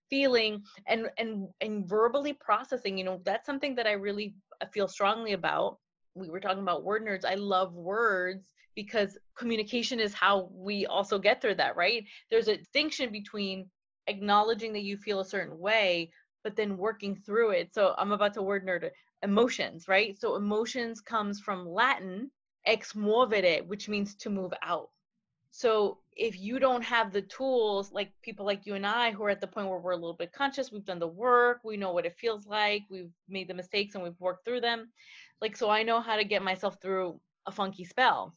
feeling 0.09 0.63
and 0.87 1.09
and 1.17 1.47
and 1.61 1.87
verbally 1.87 2.33
processing 2.33 2.97
you 2.97 3.03
know 3.03 3.19
that's 3.25 3.45
something 3.45 3.75
that 3.75 3.87
i 3.87 3.91
really 3.91 4.33
feel 4.73 4.87
strongly 4.87 5.33
about. 5.33 5.77
We 6.15 6.29
were 6.29 6.39
talking 6.39 6.63
about 6.63 6.83
word 6.83 7.03
nerds. 7.05 7.25
I 7.25 7.35
love 7.35 7.73
words 7.73 8.53
because 8.75 9.17
communication 9.37 9.99
is 9.99 10.13
how 10.13 10.49
we 10.53 10.85
also 10.87 11.19
get 11.19 11.41
through 11.41 11.55
that 11.55 11.75
right? 11.75 12.03
There's 12.31 12.47
a 12.47 12.57
distinction 12.57 13.11
between 13.11 13.69
acknowledging 14.07 14.73
that 14.73 14.83
you 14.83 14.97
feel 14.97 15.19
a 15.19 15.25
certain 15.25 15.59
way 15.59 16.09
but 16.43 16.55
then 16.55 16.77
working 16.77 17.15
through 17.15 17.51
it. 17.51 17.73
So 17.73 17.93
i'm 17.97 18.13
about 18.13 18.33
to 18.35 18.41
word 18.41 18.65
nerd 18.65 18.89
emotions 19.23 19.87
right? 19.87 20.19
So 20.19 20.35
emotions 20.35 21.01
comes 21.01 21.39
from 21.39 21.67
latin 21.67 22.31
ex 22.65 22.93
movere 22.93 23.65
which 23.67 23.89
means 23.89 24.15
to 24.15 24.29
move 24.29 24.53
out 24.63 24.89
so 25.51 25.99
if 26.15 26.39
you 26.39 26.59
don't 26.59 26.83
have 26.83 27.11
the 27.11 27.21
tools, 27.21 27.91
like 27.91 28.11
people 28.21 28.45
like 28.45 28.65
you 28.65 28.75
and 28.75 28.85
I, 28.85 29.11
who 29.11 29.23
are 29.23 29.29
at 29.29 29.41
the 29.41 29.47
point 29.47 29.67
where 29.69 29.79
we're 29.79 29.91
a 29.91 29.97
little 29.97 30.13
bit 30.13 30.31
conscious, 30.31 30.71
we've 30.71 30.85
done 30.85 30.99
the 30.99 31.07
work, 31.07 31.61
we 31.63 31.77
know 31.77 31.91
what 31.91 32.05
it 32.05 32.17
feels 32.17 32.47
like, 32.47 32.83
we've 32.89 33.11
made 33.29 33.47
the 33.47 33.53
mistakes 33.53 33.95
and 33.95 34.03
we've 34.03 34.19
worked 34.19 34.45
through 34.45 34.61
them. 34.61 34.89
Like, 35.41 35.55
so 35.55 35.69
I 35.69 35.83
know 35.83 36.01
how 36.01 36.15
to 36.15 36.23
get 36.23 36.41
myself 36.41 36.77
through 36.81 37.19
a 37.45 37.51
funky 37.51 37.85
spell. 37.85 38.33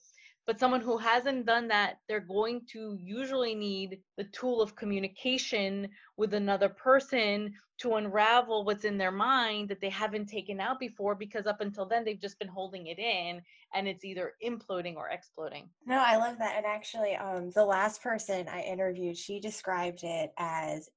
But 0.50 0.58
someone 0.58 0.80
who 0.80 0.98
hasn't 0.98 1.46
done 1.46 1.68
that, 1.68 1.98
they're 2.08 2.18
going 2.18 2.62
to 2.72 2.98
usually 3.00 3.54
need 3.54 4.00
the 4.16 4.24
tool 4.24 4.60
of 4.60 4.74
communication 4.74 5.88
with 6.16 6.34
another 6.34 6.68
person 6.68 7.54
to 7.78 7.94
unravel 7.94 8.64
what's 8.64 8.84
in 8.84 8.98
their 8.98 9.12
mind 9.12 9.68
that 9.68 9.80
they 9.80 9.90
haven't 9.90 10.26
taken 10.26 10.58
out 10.58 10.80
before 10.80 11.14
because 11.14 11.46
up 11.46 11.60
until 11.60 11.86
then 11.86 12.04
they've 12.04 12.20
just 12.20 12.36
been 12.40 12.48
holding 12.48 12.88
it 12.88 12.98
in 12.98 13.40
and 13.74 13.86
it's 13.86 14.04
either 14.04 14.32
imploding 14.44 14.96
or 14.96 15.10
exploding. 15.10 15.70
No, 15.86 16.02
I 16.04 16.16
love 16.16 16.36
that. 16.38 16.56
And 16.56 16.66
actually, 16.66 17.14
um, 17.14 17.52
the 17.52 17.64
last 17.64 18.02
person 18.02 18.48
I 18.48 18.62
interviewed, 18.62 19.16
she 19.16 19.38
described 19.38 20.00
it 20.02 20.32
as 20.36 20.88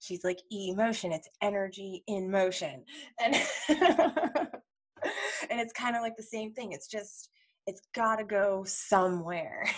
she's 0.00 0.22
like 0.22 0.40
emotion, 0.50 1.12
it's 1.12 1.30
energy 1.40 2.04
in 2.08 2.30
motion. 2.30 2.84
And 3.18 3.34
and 5.50 5.60
it's 5.60 5.72
kind 5.72 5.96
of 5.96 6.02
like 6.02 6.18
the 6.18 6.22
same 6.22 6.52
thing. 6.52 6.72
It's 6.72 6.88
just 6.88 7.30
it's 7.68 7.82
got 7.94 8.16
to 8.16 8.24
go 8.24 8.64
somewhere. 8.66 9.66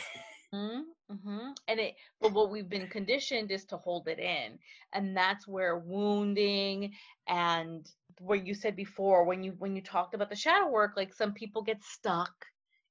Mm-hmm, 0.53 1.15
mm-hmm. 1.15 1.51
And 1.69 1.79
it, 1.79 1.95
but 2.21 2.33
what 2.33 2.51
we've 2.51 2.69
been 2.69 2.89
conditioned 2.89 3.53
is 3.53 3.65
to 3.67 3.77
hold 3.77 4.09
it 4.09 4.19
in, 4.19 4.59
and 4.93 5.17
that's 5.17 5.47
where 5.47 5.79
wounding 5.79 6.93
and 7.29 7.89
where 8.19 8.37
you 8.37 8.53
said 8.53 8.75
before 8.75 9.25
when 9.25 9.45
you 9.45 9.55
when 9.59 9.77
you 9.77 9.81
talked 9.81 10.13
about 10.13 10.29
the 10.29 10.35
shadow 10.35 10.69
work, 10.69 10.95
like 10.97 11.15
some 11.15 11.33
people 11.35 11.63
get 11.63 11.81
stuck 11.85 12.33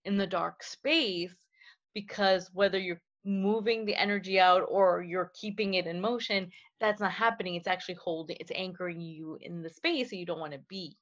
in 0.05 0.17
the 0.17 0.25
dark 0.25 0.63
space 0.63 1.35
because 1.93 2.49
whether 2.53 2.79
you're 2.79 3.01
moving 3.25 3.85
the 3.85 3.95
energy 3.95 4.39
out 4.39 4.63
or 4.69 5.03
you're 5.03 5.31
keeping 5.39 5.73
it 5.73 5.85
in 5.85 5.99
motion, 5.99 6.49
that's 6.79 7.01
not 7.01 7.11
happening. 7.11 7.55
It's 7.55 7.67
actually 7.67 7.97
holding, 8.01 8.37
it's 8.39 8.51
anchoring 8.55 9.01
you 9.01 9.37
in 9.41 9.61
the 9.61 9.69
space 9.69 10.11
that 10.11 10.15
you 10.15 10.25
don't 10.25 10.39
want 10.39 10.53
to 10.53 10.61
be. 10.69 10.95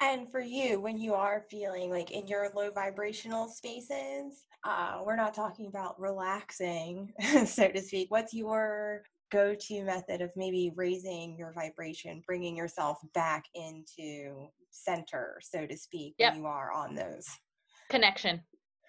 And 0.00 0.30
for 0.30 0.40
you, 0.40 0.80
when 0.80 0.98
you 0.98 1.14
are 1.14 1.44
feeling 1.50 1.90
like 1.90 2.12
in 2.12 2.26
your 2.28 2.50
low 2.54 2.70
vibrational 2.70 3.48
spaces, 3.48 4.46
uh, 4.64 5.00
we're 5.04 5.16
not 5.16 5.34
talking 5.34 5.66
about 5.66 6.00
relaxing, 6.00 7.12
so 7.46 7.68
to 7.68 7.80
speak. 7.80 8.10
What's 8.10 8.32
your 8.32 9.02
go 9.30 9.54
to 9.54 9.82
method 9.84 10.22
of 10.22 10.30
maybe 10.36 10.72
raising 10.76 11.36
your 11.36 11.52
vibration, 11.52 12.22
bringing 12.26 12.56
yourself 12.56 12.98
back 13.12 13.44
into 13.54 14.48
center, 14.70 15.40
so 15.42 15.66
to 15.66 15.76
speak, 15.76 16.14
yep. 16.18 16.32
when 16.32 16.42
you 16.42 16.46
are 16.46 16.72
on 16.72 16.94
those? 16.94 17.26
Connection 17.90 18.40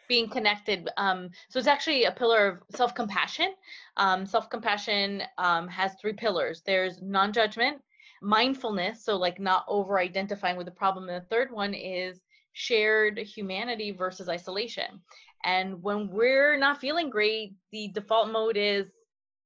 being 0.08 0.28
connected. 0.28 0.90
Um, 0.98 1.30
so 1.50 1.60
it's 1.60 1.68
actually 1.68 2.06
a 2.06 2.12
pillar 2.12 2.48
of 2.48 2.76
self 2.76 2.94
compassion. 2.94 3.54
Um, 3.96 4.26
self 4.26 4.50
compassion 4.50 5.24
um, 5.38 5.68
has 5.70 5.94
three 6.02 6.14
pillars 6.14 6.62
there's 6.66 7.02
non 7.02 7.32
judgment, 7.32 7.82
mindfulness, 8.22 9.04
so 9.04 9.16
like 9.16 9.40
not 9.40 9.66
over 9.68 10.00
identifying 10.00 10.58
with 10.58 10.66
the 10.66 10.72
problem. 10.72 11.10
And 11.10 11.24
the 11.24 11.28
third 11.28 11.52
one 11.52 11.74
is 11.74 12.20
shared 12.54 13.18
humanity 13.18 13.92
versus 13.92 14.30
isolation. 14.30 15.02
And 15.44 15.82
when 15.82 16.10
we're 16.10 16.58
not 16.58 16.82
feeling 16.82 17.10
great, 17.10 17.54
the 17.72 17.90
default 17.94 18.30
mode 18.30 18.58
is 18.58 18.88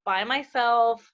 by 0.05 0.23
myself. 0.23 1.11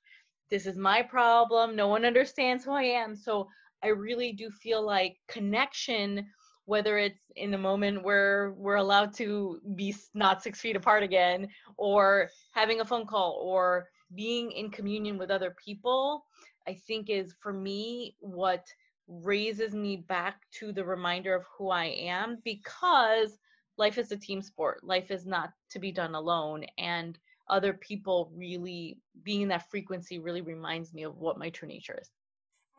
This 0.50 0.65
is 0.65 0.78
my 0.78 1.02
problem. 1.02 1.76
No 1.76 1.88
one 1.88 2.06
understands 2.06 2.63
who 2.63 2.72
I 2.72 2.84
am. 2.84 3.15
So 3.15 3.48
I 3.84 3.88
really 3.88 4.32
do 4.32 4.50
feel 4.50 4.86
like 4.86 5.17
connection, 5.28 6.28
whether 6.65 6.98
it's 6.98 7.19
in 7.36 7.54
a 7.54 7.58
moment 7.58 8.04
where 8.04 8.54
we're 8.58 8.76
allowed 8.76 9.13
to 9.15 9.60
be 9.76 9.95
not 10.13 10.41
six 10.41 10.60
feet 10.60 10.76
apart 10.76 11.04
again, 11.04 11.48
or 11.78 12.30
having 12.54 12.80
a 12.80 12.86
phone 12.86 13.06
call, 13.06 13.39
or 13.43 13.89
being 14.15 14.52
in 14.52 14.69
communion 14.72 15.17
with 15.17 15.30
other 15.30 15.56
people, 15.63 16.26
I 16.70 16.76
think 16.76 17.10
is 17.10 17.34
for 17.42 17.52
me 17.52 18.16
what 18.20 18.68
raises 19.08 19.74
me 19.74 19.98
back 19.98 20.36
to 20.60 20.72
the 20.72 20.86
reminder 20.86 21.34
of 21.34 21.44
who 21.58 21.72
I 21.72 21.86
am 21.86 22.38
because 22.46 23.40
life 23.78 23.98
is 23.98 24.12
a 24.12 24.18
team 24.18 24.40
sport. 24.44 24.84
Life 24.84 25.10
is 25.10 25.26
not 25.26 25.52
to 25.72 25.80
be 25.80 25.92
done 25.92 26.14
alone. 26.14 26.66
And 26.78 27.18
other 27.50 27.74
people 27.74 28.32
really 28.36 29.00
being 29.24 29.42
in 29.42 29.48
that 29.48 29.68
frequency 29.72 30.20
really 30.20 30.42
reminds 30.42 30.94
me 30.94 31.02
of 31.02 31.18
what 31.18 31.40
my 31.40 31.50
true 31.50 31.68
nature 31.68 31.98
is. 32.00 32.12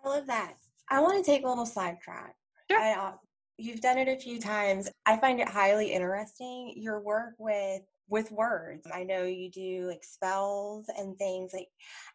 I 0.05 0.09
love 0.09 0.27
that. 0.29 0.55
I 0.89 1.01
want 1.01 1.25
to 1.25 1.29
take 1.29 1.45
a 1.45 1.49
little 1.49 1.67
sidetrack. 1.67 2.37
Sure. 2.71 2.81
I, 2.81 2.93
uh, 2.93 3.13
you've 3.59 3.81
done 3.81 3.99
it 3.99 4.07
a 4.07 4.21
few 4.21 4.39
times. 4.39 4.89
I 5.05 5.17
find 5.17 5.41
it 5.41 5.49
highly 5.49 5.93
interesting 5.93 6.75
your 6.77 7.01
work 7.01 7.35
with 7.39 7.83
with 8.11 8.31
words. 8.33 8.87
I 8.93 9.05
know 9.05 9.23
you 9.23 9.51
do 9.51 9.87
like 9.87 10.05
spells 10.05 10.87
and 10.97 11.17
things 11.17 11.53
like 11.55 11.69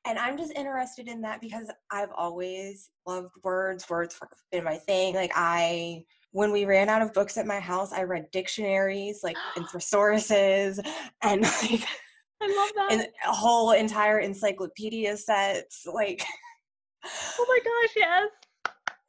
and 0.06 0.20
I'm 0.20 0.38
just 0.38 0.54
interested 0.54 1.08
in 1.08 1.22
that 1.22 1.42
because 1.42 1.72
I've 1.92 2.12
always 2.16 2.90
loved 3.08 3.32
words. 3.44 3.90
Words 3.90 4.16
have 4.20 4.30
been 4.52 4.64
my 4.64 4.76
thing. 4.76 5.16
Like 5.16 5.32
I 5.34 6.04
when 6.32 6.52
we 6.52 6.66
ran 6.66 6.90
out 6.90 7.02
of 7.02 7.14
books 7.14 7.38
at 7.38 7.48
my 7.48 7.60
house, 7.60 7.94
I 7.94 8.04
read 8.04 8.30
dictionaries, 8.32 9.22
like 9.24 9.38
and 9.56 9.66
thesauruses 9.74 10.80
and 11.24 11.42
like 11.42 11.88
I 12.42 12.48
love 12.48 12.72
that. 12.76 12.88
And 12.92 13.08
a 13.26 13.34
whole 13.34 13.72
entire 13.72 14.20
encyclopedia 14.20 15.16
sets, 15.18 15.86
like 15.86 16.24
oh 17.06 17.46
my 17.48 17.60
gosh, 17.64 17.94
yes 17.96 18.30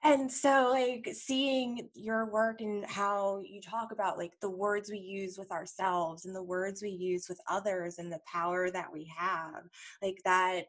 and 0.03 0.31
so 0.31 0.69
like 0.71 1.09
seeing 1.13 1.89
your 1.95 2.27
work 2.27 2.61
and 2.61 2.85
how 2.87 3.43
you 3.45 3.61
talk 3.61 3.93
about 3.93 4.19
like 4.19 4.33
the 4.41 4.51
words 4.51 4.91
we 4.91 4.99
use 4.99 5.39
with 5.39 5.51
ourselves 5.51 6.25
and 6.27 6.35
the 6.35 6.43
words 6.43 6.83
we 6.83 6.91
use 6.91 7.29
with 7.29 7.41
others 7.49 7.99
and 7.99 8.13
the 8.13 8.21
power 8.27 8.71
that 8.71 8.93
we 8.93 9.11
have 9.17 9.65
like 10.03 10.19
that 10.25 10.67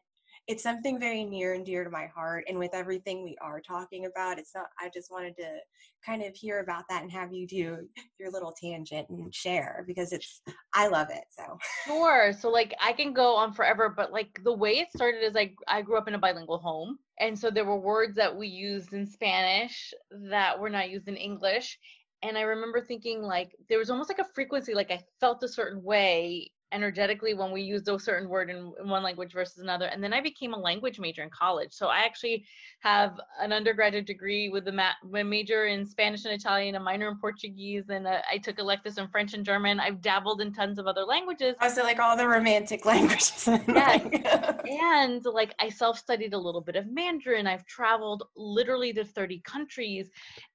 it's 0.48 0.62
something 0.62 0.98
very 0.98 1.24
near 1.24 1.52
and 1.52 1.66
dear 1.66 1.84
to 1.84 1.90
my 1.90 2.06
heart 2.06 2.44
and 2.48 2.58
with 2.58 2.74
everything 2.74 3.22
we 3.22 3.36
are 3.40 3.60
talking 3.60 4.06
about 4.06 4.38
it's 4.38 4.54
not 4.54 4.66
i 4.80 4.88
just 4.92 5.10
wanted 5.12 5.36
to 5.36 5.46
kind 6.04 6.22
of 6.22 6.34
hear 6.34 6.60
about 6.60 6.84
that 6.88 7.02
and 7.02 7.12
have 7.12 7.32
you 7.32 7.46
do 7.46 7.78
your 8.18 8.30
little 8.32 8.52
tangent 8.60 9.06
and 9.10 9.32
share 9.32 9.84
because 9.86 10.12
it's 10.12 10.40
i 10.74 10.88
love 10.88 11.08
it 11.10 11.24
so. 11.30 11.58
Sure 11.86 12.32
so 12.32 12.48
like 12.48 12.74
i 12.80 12.92
can 12.92 13.12
go 13.12 13.36
on 13.36 13.52
forever 13.52 13.92
but 13.94 14.10
like 14.10 14.40
the 14.42 14.52
way 14.52 14.78
it 14.78 14.88
started 14.94 15.22
is 15.22 15.34
like 15.34 15.54
i 15.68 15.82
grew 15.82 15.98
up 15.98 16.08
in 16.08 16.14
a 16.14 16.18
bilingual 16.18 16.58
home 16.58 16.98
and 17.20 17.38
so 17.38 17.50
there 17.50 17.66
were 17.66 17.78
words 17.78 18.16
that 18.16 18.34
we 18.34 18.48
used 18.48 18.92
in 18.94 19.06
spanish 19.06 19.92
that 20.30 20.58
were 20.58 20.70
not 20.70 20.90
used 20.90 21.08
in 21.08 21.16
english 21.16 21.78
and 22.22 22.38
i 22.38 22.42
remember 22.42 22.80
thinking 22.80 23.22
like 23.22 23.54
there 23.68 23.78
was 23.78 23.90
almost 23.90 24.08
like 24.08 24.18
a 24.18 24.32
frequency 24.34 24.72
like 24.74 24.90
i 24.90 25.00
felt 25.20 25.42
a 25.42 25.48
certain 25.48 25.82
way 25.82 26.50
energetically 26.72 27.34
when 27.34 27.50
we 27.50 27.62
used 27.62 27.88
a 27.88 27.98
certain 27.98 28.28
word 28.28 28.50
in, 28.50 28.72
in, 28.80 28.88
one 28.88 29.02
language 29.02 29.32
versus 29.32 29.58
another. 29.58 29.86
And 29.86 30.02
then 30.02 30.12
I 30.12 30.20
became 30.20 30.54
a 30.54 30.58
language 30.58 30.98
major 30.98 31.22
in 31.22 31.30
college. 31.30 31.72
So 31.72 31.88
I 31.88 32.00
actually 32.00 32.44
have 32.80 33.18
an 33.40 33.52
undergraduate 33.52 34.06
degree 34.06 34.48
with 34.48 34.68
a 34.68 34.72
ma- 34.72 35.22
major 35.24 35.66
in 35.66 35.86
Spanish 35.86 36.24
and 36.24 36.34
Italian, 36.34 36.74
a 36.74 36.80
minor 36.80 37.08
in 37.08 37.18
Portuguese, 37.18 37.88
and 37.88 38.06
a, 38.06 38.22
I 38.30 38.38
took 38.38 38.58
electives 38.58 38.98
in 38.98 39.08
French 39.08 39.34
and 39.34 39.44
German. 39.44 39.80
I've 39.80 40.00
dabbled 40.00 40.40
in 40.40 40.52
tons 40.52 40.78
of 40.78 40.86
other 40.86 41.04
languages. 41.04 41.54
Also, 41.60 41.82
like 41.82 41.98
all 41.98 42.16
the 42.16 42.28
romantic 42.28 42.84
languages. 42.84 43.44
yes. 43.46 44.58
and 44.68 45.24
like 45.24 45.54
I 45.58 45.68
self 45.68 45.98
studied 45.98 46.34
a 46.34 46.38
little 46.38 46.60
bit 46.60 46.76
of 46.76 46.86
Mandarin. 46.86 47.46
I've 47.46 47.66
traveled 47.66 48.24
literally 48.36 48.92
to 48.94 49.04
30 49.04 49.40
countries 49.40 50.10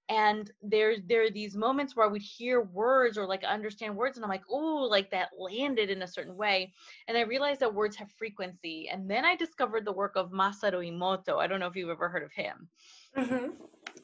and 0.09 0.51
there 0.61 0.95
there 1.07 1.23
are 1.23 1.29
these 1.29 1.55
moments 1.55 1.95
where 1.95 2.05
I 2.05 2.11
would 2.11 2.21
hear 2.21 2.61
words 2.61 3.17
or 3.17 3.25
like 3.25 3.43
understand 3.43 3.95
words 3.95 4.17
and 4.17 4.23
I'm 4.23 4.29
like 4.29 4.43
oh 4.49 4.87
like 4.89 5.09
that 5.11 5.29
landed 5.37 5.89
in 5.89 6.01
a 6.01 6.07
certain 6.07 6.35
way 6.35 6.73
and 7.07 7.17
I 7.17 7.21
realized 7.21 7.61
that 7.61 7.73
words 7.73 7.95
have 7.97 8.11
frequency 8.11 8.89
and 8.91 9.09
then 9.09 9.23
I 9.23 9.35
discovered 9.35 9.85
the 9.85 9.93
work 9.93 10.13
of 10.15 10.31
Masaru 10.31 10.91
Emoto 10.91 11.37
I 11.37 11.47
don't 11.47 11.59
know 11.59 11.67
if 11.67 11.75
you've 11.75 11.89
ever 11.89 12.09
heard 12.09 12.23
of 12.23 12.33
him 12.33 12.67
mm-hmm. 13.17 13.51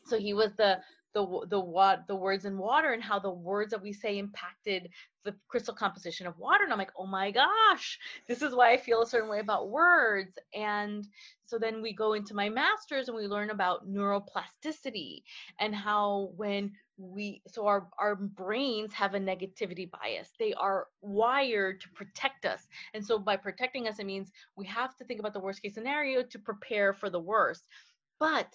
so 0.05 0.17
he 0.17 0.33
was 0.33 0.53
the 0.55 0.79
the 1.13 1.45
the 1.49 1.59
what 1.59 2.05
the 2.07 2.15
words 2.15 2.45
in 2.45 2.57
water 2.57 2.93
and 2.93 3.03
how 3.03 3.19
the 3.19 3.31
words 3.31 3.71
that 3.71 3.81
we 3.81 3.93
say 3.93 4.17
impacted 4.17 4.89
the 5.25 5.35
crystal 5.47 5.73
composition 5.73 6.27
of 6.27 6.37
water. 6.37 6.63
And 6.63 6.71
i'm 6.71 6.79
like 6.79 6.91
oh 6.97 7.07
my 7.07 7.31
gosh 7.31 7.99
this 8.27 8.41
is 8.41 8.53
why 8.53 8.71
i 8.71 8.77
feel 8.77 9.01
a 9.01 9.07
certain 9.07 9.29
way 9.29 9.39
about 9.39 9.69
words. 9.69 10.37
And 10.53 11.07
so 11.45 11.57
then 11.57 11.81
we 11.81 11.93
go 11.93 12.13
into 12.13 12.35
my 12.35 12.49
master's 12.49 13.07
and 13.07 13.17
we 13.17 13.27
learn 13.27 13.49
about 13.49 13.89
neuroplasticity 13.89 15.23
and 15.59 15.73
how 15.73 16.31
when 16.35 16.71
we 16.97 17.41
so 17.47 17.65
our 17.65 17.87
our 17.97 18.15
brains 18.15 18.93
have 18.93 19.15
a 19.15 19.19
negativity 19.19 19.89
bias. 19.89 20.31
They 20.37 20.53
are 20.53 20.87
wired 21.01 21.81
to 21.81 21.89
protect 21.89 22.45
us. 22.45 22.67
And 22.93 23.05
so 23.05 23.17
by 23.17 23.37
protecting 23.37 23.87
us 23.87 23.99
it 23.99 24.05
means 24.05 24.31
we 24.55 24.67
have 24.67 24.95
to 24.97 25.05
think 25.05 25.19
about 25.19 25.33
the 25.33 25.39
worst 25.39 25.61
case 25.61 25.73
scenario 25.73 26.23
to 26.23 26.39
prepare 26.39 26.93
for 26.93 27.09
the 27.09 27.19
worst. 27.19 27.63
But 28.19 28.53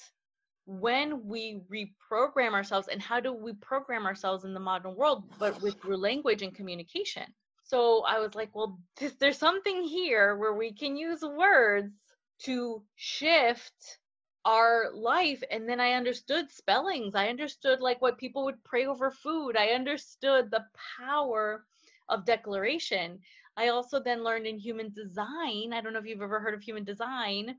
when 0.66 1.26
we 1.26 1.60
reprogram 1.70 2.52
ourselves 2.52 2.88
and 2.88 3.02
how 3.02 3.20
do 3.20 3.32
we 3.32 3.52
program 3.54 4.06
ourselves 4.06 4.44
in 4.44 4.54
the 4.54 4.60
modern 4.60 4.94
world 4.94 5.24
but 5.38 5.60
with 5.60 5.80
through 5.80 5.96
language 5.96 6.42
and 6.42 6.54
communication. 6.54 7.24
So 7.64 8.04
i 8.06 8.18
was 8.18 8.34
like 8.34 8.54
well 8.54 8.78
this, 8.98 9.14
there's 9.18 9.38
something 9.38 9.82
here 9.82 10.36
where 10.36 10.54
we 10.54 10.72
can 10.72 10.96
use 10.96 11.22
words 11.22 11.92
to 12.40 12.82
shift 12.96 13.98
our 14.44 14.90
life. 14.94 15.42
And 15.50 15.68
then 15.68 15.80
i 15.80 15.92
understood 15.92 16.50
spellings. 16.50 17.14
I 17.14 17.28
understood 17.28 17.80
like 17.80 18.00
what 18.00 18.18
people 18.18 18.44
would 18.44 18.62
pray 18.64 18.86
over 18.86 19.10
food. 19.10 19.56
I 19.56 19.68
understood 19.68 20.50
the 20.50 20.64
power 20.98 21.64
of 22.08 22.24
declaration. 22.24 23.18
I 23.56 23.68
also 23.68 24.00
then 24.00 24.24
learned 24.24 24.46
in 24.46 24.58
human 24.58 24.92
design. 24.92 25.72
I 25.72 25.80
don't 25.80 25.92
know 25.92 26.00
if 26.00 26.06
you've 26.06 26.22
ever 26.22 26.40
heard 26.40 26.54
of 26.54 26.62
human 26.62 26.84
design 26.84 27.56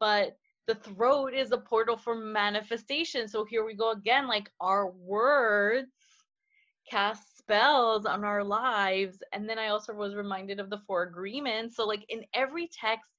but 0.00 0.36
the 0.68 0.74
throat 0.74 1.32
is 1.32 1.50
a 1.50 1.58
portal 1.58 1.96
for 1.96 2.14
manifestation. 2.14 3.26
So 3.26 3.44
here 3.44 3.64
we 3.64 3.74
go 3.74 3.92
again, 3.92 4.28
like 4.28 4.50
our 4.60 4.90
words 4.90 5.88
cast 6.88 7.38
spells 7.38 8.04
on 8.04 8.22
our 8.22 8.44
lives. 8.44 9.22
And 9.32 9.48
then 9.48 9.58
I 9.58 9.68
also 9.68 9.94
was 9.94 10.14
reminded 10.14 10.60
of 10.60 10.68
the 10.68 10.82
four 10.86 11.04
agreements. 11.04 11.74
So, 11.74 11.86
like 11.86 12.04
in 12.10 12.22
every 12.34 12.68
text, 12.68 13.10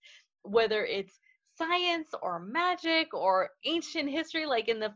whether 0.43 0.85
it's 0.85 1.19
science 1.57 2.09
or 2.21 2.39
magic 2.39 3.15
or 3.15 3.49
ancient 3.65 4.12
history, 4.12 4.45
like 4.45 4.69
in 4.69 4.79
the 4.79 4.93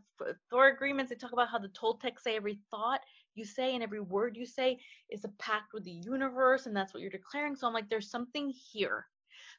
four 0.48 0.68
agreements, 0.68 1.10
they 1.10 1.16
talk 1.16 1.32
about 1.32 1.48
how 1.48 1.58
the 1.58 1.68
Toltecs 1.68 2.20
say 2.22 2.36
every 2.36 2.60
thought 2.70 3.00
you 3.34 3.44
say 3.44 3.74
and 3.74 3.82
every 3.82 4.00
word 4.00 4.36
you 4.36 4.46
say 4.46 4.78
is 5.10 5.24
a 5.24 5.28
pact 5.40 5.74
with 5.74 5.82
the 5.82 5.90
universe, 5.90 6.66
and 6.66 6.76
that's 6.76 6.94
what 6.94 7.00
you're 7.00 7.10
declaring. 7.10 7.56
So 7.56 7.66
I'm 7.66 7.74
like, 7.74 7.90
there's 7.90 8.12
something 8.12 8.54
here 8.72 9.06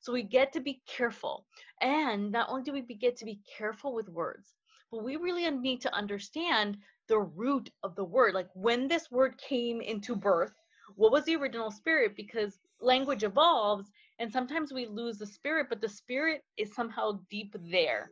so 0.01 0.13
we 0.13 0.23
get 0.23 0.53
to 0.53 0.59
be 0.59 0.81
careful. 0.87 1.45
And 1.81 2.31
not 2.31 2.49
only 2.49 2.63
do 2.63 2.73
we 2.73 2.81
get 2.81 3.15
to 3.17 3.25
be 3.25 3.39
careful 3.57 3.93
with 3.93 4.09
words, 4.09 4.53
but 4.91 5.03
we 5.03 5.15
really 5.15 5.49
need 5.49 5.81
to 5.81 5.93
understand 5.93 6.77
the 7.07 7.19
root 7.19 7.69
of 7.83 7.95
the 7.95 8.03
word. 8.03 8.33
Like 8.33 8.49
when 8.53 8.87
this 8.87 9.11
word 9.11 9.37
came 9.37 9.81
into 9.81 10.15
birth, 10.15 10.53
what 10.95 11.11
was 11.11 11.25
the 11.25 11.35
original 11.35 11.71
spirit? 11.71 12.15
Because 12.15 12.59
language 12.79 13.23
evolves 13.23 13.91
and 14.19 14.31
sometimes 14.31 14.71
we 14.71 14.85
lose 14.85 15.17
the 15.17 15.25
spirit, 15.25 15.67
but 15.69 15.81
the 15.81 15.89
spirit 15.89 16.43
is 16.57 16.73
somehow 16.73 17.19
deep 17.29 17.55
there. 17.71 18.11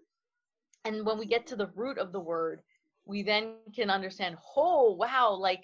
And 0.86 1.06
when 1.06 1.17
we 1.17 1.26
get 1.26 1.48
to 1.48 1.56
the 1.56 1.72
root 1.76 1.98
of 1.98 2.12
the 2.12 2.19
word, 2.19 2.62
we 3.06 3.24
then 3.24 3.56
can 3.76 3.89
understand, 3.89 4.38
oh, 4.56 4.93
wow, 4.93 5.32
like 5.32 5.63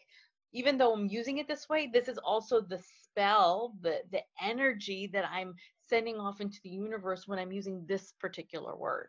even 0.53 0.77
though 0.77 0.93
I'm 0.93 1.07
using 1.07 1.37
it 1.37 1.47
this 1.47 1.69
way, 1.69 1.89
this 1.91 2.07
is 2.07 2.17
also 2.17 2.61
the 2.61 2.79
spell, 3.03 3.73
the 3.81 4.01
the 4.11 4.21
energy 4.41 5.09
that 5.13 5.25
I'm 5.29 5.53
sending 5.89 6.17
off 6.17 6.41
into 6.41 6.59
the 6.63 6.69
universe 6.69 7.27
when 7.27 7.39
I'm 7.39 7.51
using 7.51 7.85
this 7.87 8.13
particular 8.19 8.75
word. 8.75 9.07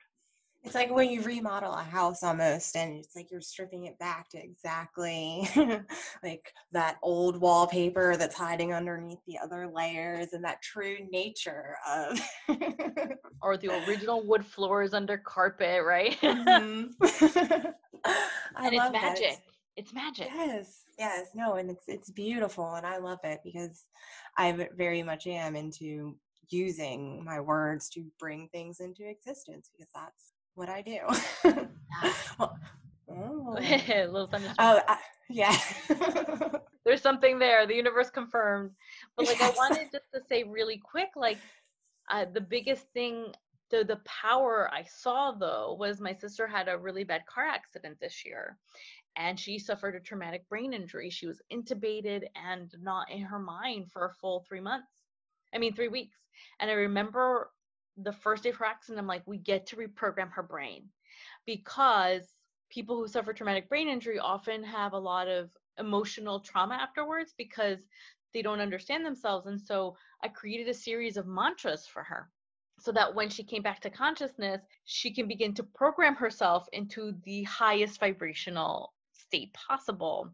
It's 0.62 0.74
like 0.74 0.90
when 0.90 1.08
you 1.08 1.22
remodel 1.22 1.72
a 1.72 1.82
house 1.82 2.22
almost, 2.22 2.76
and 2.76 2.98
it's 2.98 3.16
like 3.16 3.30
you're 3.30 3.40
stripping 3.40 3.86
it 3.86 3.98
back 3.98 4.28
to 4.30 4.38
exactly 4.38 5.48
like 6.22 6.52
that 6.72 6.98
old 7.02 7.40
wallpaper 7.40 8.18
that's 8.18 8.36
hiding 8.36 8.74
underneath 8.74 9.20
the 9.26 9.38
other 9.38 9.70
layers 9.74 10.34
and 10.34 10.44
that 10.44 10.60
true 10.60 10.98
nature 11.10 11.76
of. 11.88 12.20
or 13.42 13.56
the 13.56 13.68
original 13.88 14.26
wood 14.26 14.44
floors 14.44 14.92
under 14.92 15.18
carpet, 15.18 15.82
right? 15.84 16.18
Mm-hmm. 16.30 17.66
and 18.56 18.74
it's 18.74 18.92
magic. 18.92 19.30
That. 19.30 19.38
It's 19.76 19.92
magic. 19.92 20.28
Yes, 20.34 20.84
yes, 20.98 21.28
no, 21.34 21.54
and 21.54 21.70
it's 21.70 21.84
it's 21.88 22.10
beautiful, 22.10 22.74
and 22.74 22.86
I 22.86 22.98
love 22.98 23.18
it 23.24 23.40
because 23.44 23.86
I 24.36 24.68
very 24.76 25.02
much 25.02 25.26
am 25.26 25.56
into 25.56 26.16
using 26.50 27.24
my 27.24 27.40
words 27.40 27.88
to 27.90 28.04
bring 28.18 28.48
things 28.48 28.80
into 28.80 29.08
existence 29.08 29.70
because 29.72 29.90
that's 29.94 30.32
what 30.54 30.68
I 30.68 30.82
do. 30.82 30.98
well, 32.38 32.58
oh. 33.08 33.56
a 33.58 34.06
little 34.10 34.28
Oh, 34.58 34.80
I, 34.86 34.98
yeah. 35.28 35.56
There's 36.84 37.02
something 37.02 37.38
there. 37.38 37.66
The 37.66 37.74
universe 37.74 38.10
confirmed. 38.10 38.72
But 39.16 39.26
like, 39.26 39.40
yes. 39.40 39.52
I 39.52 39.56
wanted 39.56 39.88
just 39.92 40.06
to 40.14 40.20
say 40.28 40.42
really 40.44 40.78
quick, 40.78 41.10
like, 41.16 41.38
uh, 42.10 42.26
the 42.32 42.40
biggest 42.40 42.86
thing, 42.92 43.26
the 43.70 43.84
the 43.84 44.00
power 44.04 44.68
I 44.72 44.82
saw 44.82 45.30
though 45.30 45.76
was 45.78 46.00
my 46.00 46.12
sister 46.12 46.48
had 46.48 46.68
a 46.68 46.76
really 46.76 47.04
bad 47.04 47.24
car 47.26 47.44
accident 47.46 47.98
this 48.00 48.24
year, 48.24 48.58
and 49.16 49.38
she 49.38 49.58
suffered 49.58 49.94
a 49.94 50.00
traumatic 50.00 50.48
brain 50.48 50.72
injury. 50.72 51.10
She 51.10 51.26
was 51.26 51.40
intubated 51.52 52.24
and 52.34 52.72
not 52.80 53.10
in 53.10 53.20
her 53.20 53.38
mind 53.38 53.92
for 53.92 54.06
a 54.06 54.14
full 54.14 54.44
three 54.48 54.60
months. 54.60 54.99
I 55.54 55.58
mean, 55.58 55.74
three 55.74 55.88
weeks. 55.88 56.16
And 56.58 56.70
I 56.70 56.74
remember 56.74 57.50
the 57.96 58.12
first 58.12 58.42
day 58.42 58.50
of 58.50 58.56
her 58.56 58.64
accident, 58.64 58.98
I'm 58.98 59.06
like, 59.06 59.26
we 59.26 59.38
get 59.38 59.66
to 59.66 59.76
reprogram 59.76 60.30
her 60.32 60.42
brain 60.42 60.88
because 61.46 62.22
people 62.70 62.96
who 62.96 63.08
suffer 63.08 63.32
traumatic 63.32 63.68
brain 63.68 63.88
injury 63.88 64.18
often 64.18 64.62
have 64.62 64.92
a 64.92 64.98
lot 64.98 65.28
of 65.28 65.50
emotional 65.78 66.40
trauma 66.40 66.74
afterwards 66.74 67.34
because 67.36 67.78
they 68.32 68.42
don't 68.42 68.60
understand 68.60 69.04
themselves. 69.04 69.46
And 69.46 69.60
so 69.60 69.96
I 70.22 70.28
created 70.28 70.68
a 70.68 70.74
series 70.74 71.16
of 71.16 71.26
mantras 71.26 71.86
for 71.86 72.02
her 72.02 72.30
so 72.78 72.92
that 72.92 73.14
when 73.14 73.28
she 73.28 73.42
came 73.42 73.62
back 73.62 73.80
to 73.80 73.90
consciousness, 73.90 74.62
she 74.84 75.12
can 75.12 75.28
begin 75.28 75.54
to 75.54 75.62
program 75.62 76.14
herself 76.14 76.66
into 76.72 77.12
the 77.24 77.42
highest 77.42 78.00
vibrational 78.00 78.94
state 79.12 79.52
possible. 79.52 80.30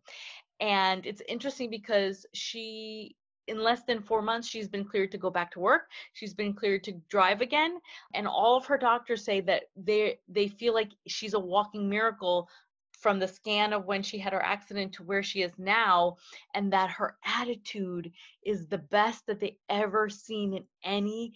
And 0.61 1.05
it's 1.07 1.22
interesting 1.29 1.70
because 1.70 2.24
she 2.35 3.16
in 3.48 3.62
less 3.62 3.82
than 3.85 4.02
four 4.02 4.22
months, 4.22 4.48
she's 4.48 4.68
been 4.68 4.85
cleared 4.85 5.12
to 5.12 5.18
go 5.18 5.30
back 5.30 5.50
to 5.52 5.61
work. 5.61 5.88
She's 6.12 6.35
been 6.35 6.52
cleared 6.52 6.85
to 6.85 6.92
drive 7.09 7.40
again. 7.40 7.78
And 8.14 8.26
all 8.26 8.56
of 8.56 8.66
her 8.66 8.78
doctors 8.78 9.24
say 9.24 9.40
that 9.42 9.64
they 9.76 10.18
they 10.28 10.48
feel 10.48 10.74
like 10.74 10.90
she's 11.06 11.35
a 11.35 11.40
walking 11.40 11.88
miracle 11.88 12.48
from 12.92 13.18
the 13.18 13.28
scan 13.28 13.72
of 13.72 13.85
when 13.85 14.02
she 14.02 14.18
had 14.18 14.32
her 14.32 14.42
accident 14.42 14.94
to 14.94 15.02
where 15.02 15.22
she 15.22 15.42
is 15.42 15.52
now, 15.59 16.16
and 16.54 16.72
that 16.72 16.90
her 16.90 17.16
attitude 17.24 18.11
is 18.42 18.66
the 18.66 18.78
best 18.78 19.26
that 19.26 19.38
they 19.38 19.59
ever 19.68 20.09
seen 20.09 20.54
in 20.54 20.64
any 20.82 21.35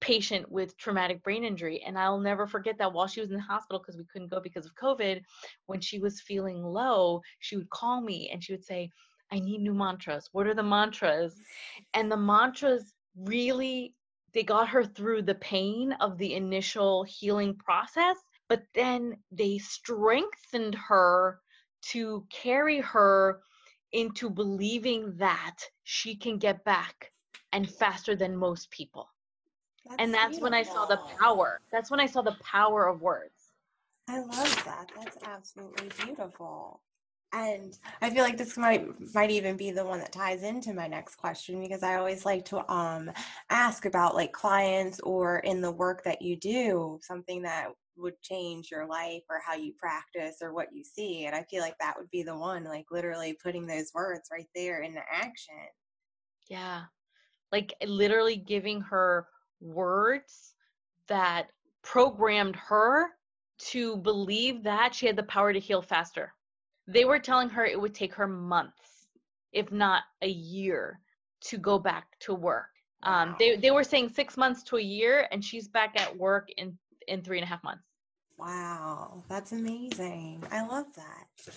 patient 0.00 0.50
with 0.50 0.76
traumatic 0.76 1.22
brain 1.22 1.44
injury. 1.44 1.82
And 1.84 1.98
I'll 1.98 2.20
never 2.20 2.46
forget 2.46 2.78
that 2.78 2.92
while 2.92 3.06
she 3.06 3.20
was 3.20 3.30
in 3.30 3.36
the 3.36 3.42
hospital, 3.42 3.80
because 3.80 3.96
we 3.96 4.04
couldn't 4.12 4.28
go 4.28 4.40
because 4.40 4.66
of 4.66 4.74
COVID, 4.74 5.22
when 5.66 5.80
she 5.80 5.98
was 5.98 6.20
feeling 6.20 6.62
low, 6.62 7.20
she 7.38 7.56
would 7.56 7.70
call 7.70 8.00
me 8.00 8.30
and 8.32 8.42
she 8.42 8.52
would 8.52 8.64
say, 8.64 8.90
I 9.30 9.38
need 9.38 9.60
new 9.60 9.74
mantras. 9.74 10.28
What 10.32 10.46
are 10.46 10.54
the 10.54 10.62
mantras? 10.62 11.40
And 11.94 12.10
the 12.10 12.16
mantras 12.16 12.94
really 13.16 13.94
they 14.34 14.42
got 14.42 14.68
her 14.68 14.84
through 14.84 15.22
the 15.22 15.34
pain 15.34 15.92
of 16.00 16.18
the 16.18 16.34
initial 16.34 17.02
healing 17.04 17.54
process, 17.54 18.16
but 18.48 18.62
then 18.74 19.16
they 19.32 19.58
strengthened 19.58 20.74
her 20.74 21.40
to 21.90 22.26
carry 22.30 22.80
her 22.80 23.40
into 23.92 24.28
believing 24.28 25.16
that 25.16 25.56
she 25.84 26.14
can 26.14 26.38
get 26.38 26.62
back 26.64 27.12
and 27.52 27.70
faster 27.70 28.14
than 28.14 28.36
most 28.36 28.70
people. 28.70 29.08
That's 29.86 29.96
and 29.98 30.12
that's 30.12 30.38
beautiful. 30.38 30.44
when 30.44 30.54
I 30.54 30.62
saw 30.62 30.84
the 30.84 31.00
power. 31.18 31.60
That's 31.72 31.90
when 31.90 32.00
I 32.00 32.06
saw 32.06 32.20
the 32.20 32.36
power 32.42 32.86
of 32.86 33.00
words. 33.00 33.52
I 34.08 34.20
love 34.20 34.64
that. 34.66 34.90
That's 34.94 35.18
absolutely 35.24 35.88
beautiful. 36.04 36.80
And 37.32 37.76
I 38.00 38.08
feel 38.08 38.22
like 38.22 38.38
this 38.38 38.56
might 38.56 38.86
might 39.14 39.30
even 39.30 39.56
be 39.56 39.70
the 39.70 39.84
one 39.84 39.98
that 39.98 40.12
ties 40.12 40.42
into 40.42 40.72
my 40.72 40.86
next 40.86 41.16
question 41.16 41.60
because 41.60 41.82
I 41.82 41.96
always 41.96 42.24
like 42.24 42.46
to 42.46 42.70
um 42.72 43.10
ask 43.50 43.84
about 43.84 44.14
like 44.14 44.32
clients 44.32 44.98
or 45.00 45.40
in 45.40 45.60
the 45.60 45.70
work 45.70 46.02
that 46.04 46.22
you 46.22 46.36
do 46.36 46.98
something 47.02 47.42
that 47.42 47.68
would 47.98 48.18
change 48.22 48.70
your 48.70 48.86
life 48.86 49.24
or 49.28 49.40
how 49.44 49.54
you 49.54 49.74
practice 49.78 50.36
or 50.40 50.54
what 50.54 50.68
you 50.72 50.82
see 50.82 51.26
and 51.26 51.34
I 51.36 51.42
feel 51.50 51.60
like 51.60 51.76
that 51.80 51.96
would 51.98 52.10
be 52.10 52.22
the 52.22 52.36
one 52.36 52.64
like 52.64 52.86
literally 52.90 53.36
putting 53.42 53.66
those 53.66 53.90
words 53.94 54.28
right 54.32 54.48
there 54.54 54.80
into 54.80 55.02
action. 55.12 55.54
Yeah. 56.48 56.84
Like 57.52 57.74
literally 57.84 58.36
giving 58.36 58.80
her 58.82 59.26
words 59.60 60.54
that 61.08 61.50
programmed 61.82 62.56
her 62.56 63.08
to 63.58 63.98
believe 63.98 64.62
that 64.62 64.94
she 64.94 65.06
had 65.06 65.16
the 65.16 65.22
power 65.24 65.52
to 65.52 65.60
heal 65.60 65.82
faster 65.82 66.32
they 66.88 67.04
were 67.04 67.18
telling 67.18 67.50
her 67.50 67.64
it 67.64 67.80
would 67.80 67.94
take 67.94 68.14
her 68.14 68.26
months, 68.26 69.08
if 69.52 69.70
not 69.70 70.02
a 70.22 70.28
year, 70.28 71.00
to 71.42 71.58
go 71.58 71.78
back 71.78 72.18
to 72.20 72.34
work. 72.34 72.70
Um, 73.04 73.36
they 73.38 73.56
they 73.56 73.70
were 73.70 73.84
saying 73.84 74.08
six 74.08 74.36
months 74.36 74.64
to 74.64 74.76
a 74.76 74.82
year, 74.82 75.28
and 75.30 75.44
she's 75.44 75.68
back 75.68 76.00
at 76.00 76.16
work 76.16 76.48
in 76.56 76.76
in 77.06 77.22
three 77.22 77.38
and 77.38 77.44
a 77.44 77.48
half 77.48 77.62
months. 77.62 77.84
Wow, 78.38 79.22
that's 79.28 79.52
amazing. 79.52 80.42
I 80.50 80.66
love 80.66 80.86
that. 80.96 81.56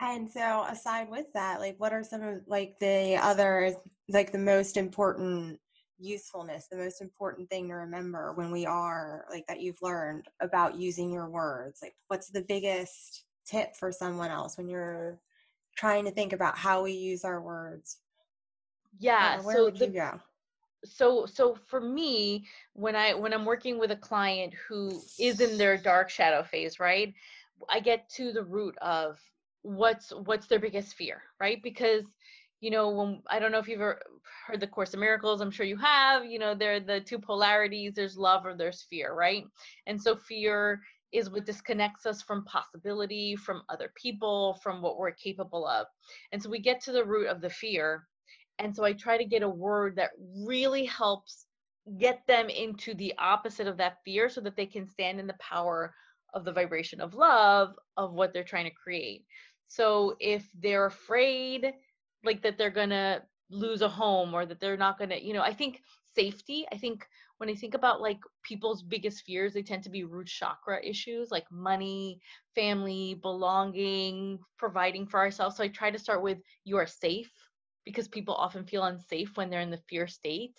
And 0.00 0.28
so, 0.28 0.64
aside 0.68 1.08
with 1.08 1.26
that, 1.34 1.60
like, 1.60 1.76
what 1.78 1.92
are 1.92 2.02
some 2.02 2.22
of 2.22 2.40
like 2.48 2.76
the 2.80 3.16
other 3.22 3.72
like 4.08 4.32
the 4.32 4.38
most 4.38 4.76
important 4.76 5.60
usefulness, 5.98 6.66
the 6.68 6.76
most 6.76 7.00
important 7.00 7.48
thing 7.48 7.68
to 7.68 7.74
remember 7.74 8.32
when 8.32 8.50
we 8.50 8.66
are 8.66 9.24
like 9.30 9.46
that 9.46 9.60
you've 9.60 9.80
learned 9.80 10.26
about 10.40 10.76
using 10.76 11.12
your 11.12 11.28
words? 11.28 11.78
Like, 11.82 11.94
what's 12.08 12.30
the 12.30 12.42
biggest 12.42 13.24
tip 13.44 13.76
for 13.76 13.92
someone 13.92 14.30
else 14.30 14.56
when 14.56 14.68
you're 14.68 15.18
trying 15.76 16.04
to 16.04 16.10
think 16.10 16.32
about 16.32 16.56
how 16.56 16.82
we 16.82 16.92
use 16.92 17.24
our 17.24 17.40
words? 17.40 17.98
Yeah. 18.98 19.40
Where 19.40 19.56
so 19.56 19.64
would 19.64 19.78
the, 19.78 19.86
you 19.86 19.92
go? 19.92 20.20
So 20.84 21.26
so 21.26 21.56
for 21.66 21.80
me, 21.80 22.46
when 22.74 22.96
I 22.96 23.14
when 23.14 23.32
I'm 23.32 23.44
working 23.44 23.78
with 23.78 23.90
a 23.90 23.96
client 23.96 24.54
who 24.68 25.00
is 25.18 25.40
in 25.40 25.58
their 25.58 25.76
dark 25.76 26.10
shadow 26.10 26.42
phase, 26.42 26.80
right? 26.80 27.14
I 27.68 27.80
get 27.80 28.08
to 28.16 28.32
the 28.32 28.44
root 28.44 28.76
of 28.78 29.18
what's 29.62 30.10
what's 30.10 30.46
their 30.46 30.58
biggest 30.58 30.94
fear, 30.94 31.22
right? 31.40 31.62
Because 31.62 32.04
you 32.62 32.70
know 32.70 32.88
when 32.88 33.20
i 33.28 33.38
don't 33.38 33.52
know 33.52 33.58
if 33.58 33.68
you've 33.68 33.80
ever 33.80 34.00
heard 34.46 34.60
the 34.60 34.66
course 34.66 34.94
of 34.94 35.00
miracles 35.00 35.40
i'm 35.40 35.50
sure 35.50 35.66
you 35.66 35.76
have 35.76 36.24
you 36.24 36.38
know 36.38 36.54
there 36.54 36.76
are 36.76 36.80
the 36.80 37.00
two 37.00 37.18
polarities 37.18 37.92
there's 37.92 38.16
love 38.16 38.46
or 38.46 38.54
there's 38.54 38.82
fear 38.82 39.12
right 39.12 39.44
and 39.86 40.00
so 40.00 40.16
fear 40.16 40.80
is 41.12 41.30
what 41.30 41.46
disconnects 41.46 42.06
us 42.06 42.22
from 42.22 42.44
possibility, 42.44 43.36
from 43.36 43.62
other 43.68 43.92
people, 43.94 44.58
from 44.62 44.80
what 44.80 44.98
we're 44.98 45.12
capable 45.12 45.66
of. 45.66 45.86
And 46.32 46.42
so 46.42 46.48
we 46.48 46.58
get 46.58 46.80
to 46.82 46.92
the 46.92 47.04
root 47.04 47.28
of 47.28 47.40
the 47.40 47.50
fear. 47.50 48.06
And 48.58 48.74
so 48.74 48.84
I 48.84 48.92
try 48.92 49.18
to 49.18 49.24
get 49.24 49.42
a 49.42 49.48
word 49.48 49.96
that 49.96 50.10
really 50.46 50.84
helps 50.84 51.46
get 51.98 52.22
them 52.26 52.48
into 52.48 52.94
the 52.94 53.12
opposite 53.18 53.66
of 53.66 53.76
that 53.78 53.98
fear 54.04 54.28
so 54.28 54.40
that 54.40 54.56
they 54.56 54.66
can 54.66 54.86
stand 54.86 55.18
in 55.18 55.26
the 55.26 55.34
power 55.40 55.94
of 56.34 56.44
the 56.44 56.52
vibration 56.52 57.00
of 57.00 57.14
love 57.14 57.74
of 57.96 58.12
what 58.12 58.32
they're 58.32 58.44
trying 58.44 58.64
to 58.64 58.70
create. 58.70 59.24
So 59.68 60.16
if 60.20 60.48
they're 60.60 60.86
afraid, 60.86 61.72
like 62.24 62.42
that 62.42 62.56
they're 62.56 62.70
going 62.70 62.90
to 62.90 63.22
lose 63.50 63.82
a 63.82 63.88
home 63.88 64.32
or 64.32 64.46
that 64.46 64.60
they're 64.60 64.76
not 64.76 64.98
going 64.98 65.10
to, 65.10 65.22
you 65.22 65.34
know, 65.34 65.42
I 65.42 65.52
think 65.52 65.82
safety, 66.14 66.66
I 66.72 66.76
think 66.76 67.06
when 67.38 67.48
I 67.48 67.54
think 67.54 67.74
about 67.74 68.00
like 68.00 68.20
people's 68.42 68.82
biggest 68.82 69.24
fears, 69.24 69.52
they 69.52 69.62
tend 69.62 69.82
to 69.84 69.90
be 69.90 70.04
root 70.04 70.28
chakra 70.28 70.84
issues 70.84 71.30
like 71.30 71.50
money, 71.50 72.20
family, 72.54 73.18
belonging, 73.22 74.38
providing 74.58 75.06
for 75.06 75.18
ourselves. 75.20 75.56
So 75.56 75.64
I 75.64 75.68
try 75.68 75.90
to 75.90 75.98
start 75.98 76.22
with 76.22 76.38
you 76.64 76.76
are 76.76 76.86
safe 76.86 77.32
because 77.84 78.08
people 78.08 78.34
often 78.34 78.64
feel 78.64 78.84
unsafe 78.84 79.36
when 79.36 79.50
they're 79.50 79.60
in 79.60 79.70
the 79.70 79.82
fear 79.88 80.06
state. 80.06 80.56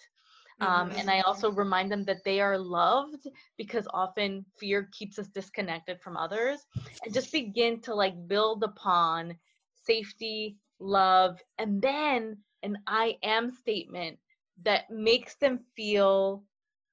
Um, 0.61 0.91
and 0.95 1.09
I 1.09 1.21
also 1.21 1.51
remind 1.51 1.91
them 1.91 2.03
that 2.05 2.23
they 2.23 2.39
are 2.39 2.57
loved 2.57 3.27
because 3.57 3.87
often 3.93 4.45
fear 4.57 4.89
keeps 4.91 5.19
us 5.19 5.27
disconnected 5.27 5.99
from 6.01 6.15
others 6.15 6.59
and 7.03 7.13
just 7.13 7.31
begin 7.31 7.81
to 7.81 7.93
like 7.93 8.13
build 8.27 8.63
upon 8.63 9.35
safety, 9.73 10.57
love, 10.79 11.39
and 11.57 11.81
then 11.81 12.37
an 12.61 12.77
I 12.87 13.17
am 13.23 13.51
statement 13.51 14.19
that 14.61 14.89
makes 14.89 15.35
them 15.35 15.59
feel 15.75 16.43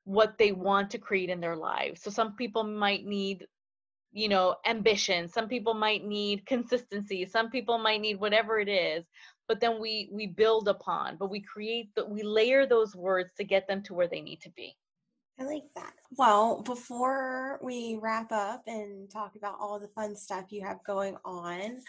what 0.05 0.39
they 0.39 0.53
want 0.53 0.91
to 0.91 0.99
create 0.99 1.31
in 1.31 1.41
their 1.41 1.57
lives. 1.57 2.03
So 2.03 2.11
some 2.11 2.35
people 2.35 2.65
might 2.65 3.05
need 3.05 3.47
you 4.13 4.29
know 4.29 4.57
ambition. 4.67 5.29
Some 5.29 5.49
people 5.49 5.75
might 5.75 6.05
need 6.05 6.47
consistency. 6.47 7.25
Some 7.27 7.51
people 7.51 7.79
might 7.79 8.01
need 8.01 8.19
whatever 8.19 8.59
it 8.59 8.69
is 8.69 9.05
but 9.51 9.59
then 9.59 9.81
we 9.81 10.09
we 10.13 10.29
build 10.29 10.69
upon 10.69 11.17
but 11.17 11.29
we 11.29 11.41
create 11.41 11.89
that 11.97 12.09
we 12.09 12.23
layer 12.23 12.67
those 12.67 12.95
words 12.95 13.31
to 13.37 13.43
get 13.43 13.67
them 13.67 13.83
to 13.83 13.93
where 13.93 14.07
they 14.07 14.21
need 14.21 14.41
to 14.41 14.51
be 14.51 14.77
i 15.41 15.45
like 15.45 15.65
that 15.75 15.93
well 16.17 16.63
before 16.63 17.59
we 17.63 17.99
wrap 18.01 18.31
up 18.33 18.63
and 18.67 19.11
talk 19.11 19.37
about 19.37 19.57
all 19.61 19.79
the 19.79 19.89
fun 19.89 20.15
stuff 20.15 20.47
you 20.51 20.63
have 20.63 20.83
going 20.85 21.17
on 21.25 21.81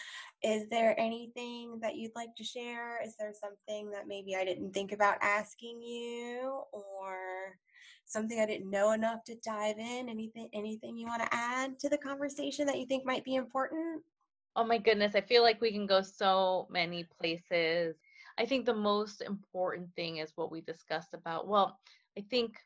is 0.44 0.68
there 0.70 1.00
anything 1.00 1.80
that 1.82 1.96
you'd 1.96 2.16
like 2.16 2.36
to 2.36 2.44
share 2.44 3.02
is 3.04 3.16
there 3.18 3.34
something 3.34 3.92
that 3.92 4.08
maybe 4.08 4.36
i 4.36 4.46
didn't 4.46 4.74
think 4.74 4.92
about 4.92 5.18
asking 5.22 5.82
you 5.82 6.62
or 6.72 7.58
something 8.12 8.40
I 8.40 8.46
didn't 8.46 8.70
know 8.70 8.92
enough 8.92 9.24
to 9.26 9.36
dive 9.44 9.78
in? 9.78 10.10
Anything 10.10 10.50
anything 10.54 10.98
you 10.98 11.08
want 11.08 11.24
to 11.24 11.34
add 11.34 11.80
to 11.80 11.90
the 11.90 11.98
conversation 11.98 12.68
that 12.68 12.78
you 12.78 12.86
think 12.86 13.06
might 13.06 13.24
be 13.24 13.36
important? 13.36 14.04
Oh 14.56 14.66
my 14.66 14.78
goodness, 14.78 15.16
I 15.16 15.22
feel 15.22 15.44
like 15.44 15.62
we 15.62 15.72
can 15.72 15.88
go 15.88 16.02
so 16.02 16.68
many 16.70 17.06
places. 17.20 17.96
I 18.38 18.46
think 18.46 18.66
the 18.66 18.74
most 18.74 19.22
important 19.22 19.90
thing 19.96 20.18
is 20.18 20.34
what 20.36 20.52
we 20.52 20.62
discussed 20.62 21.14
about. 21.14 21.48
Well, 21.48 21.80
I 22.18 22.26
think 22.30 22.58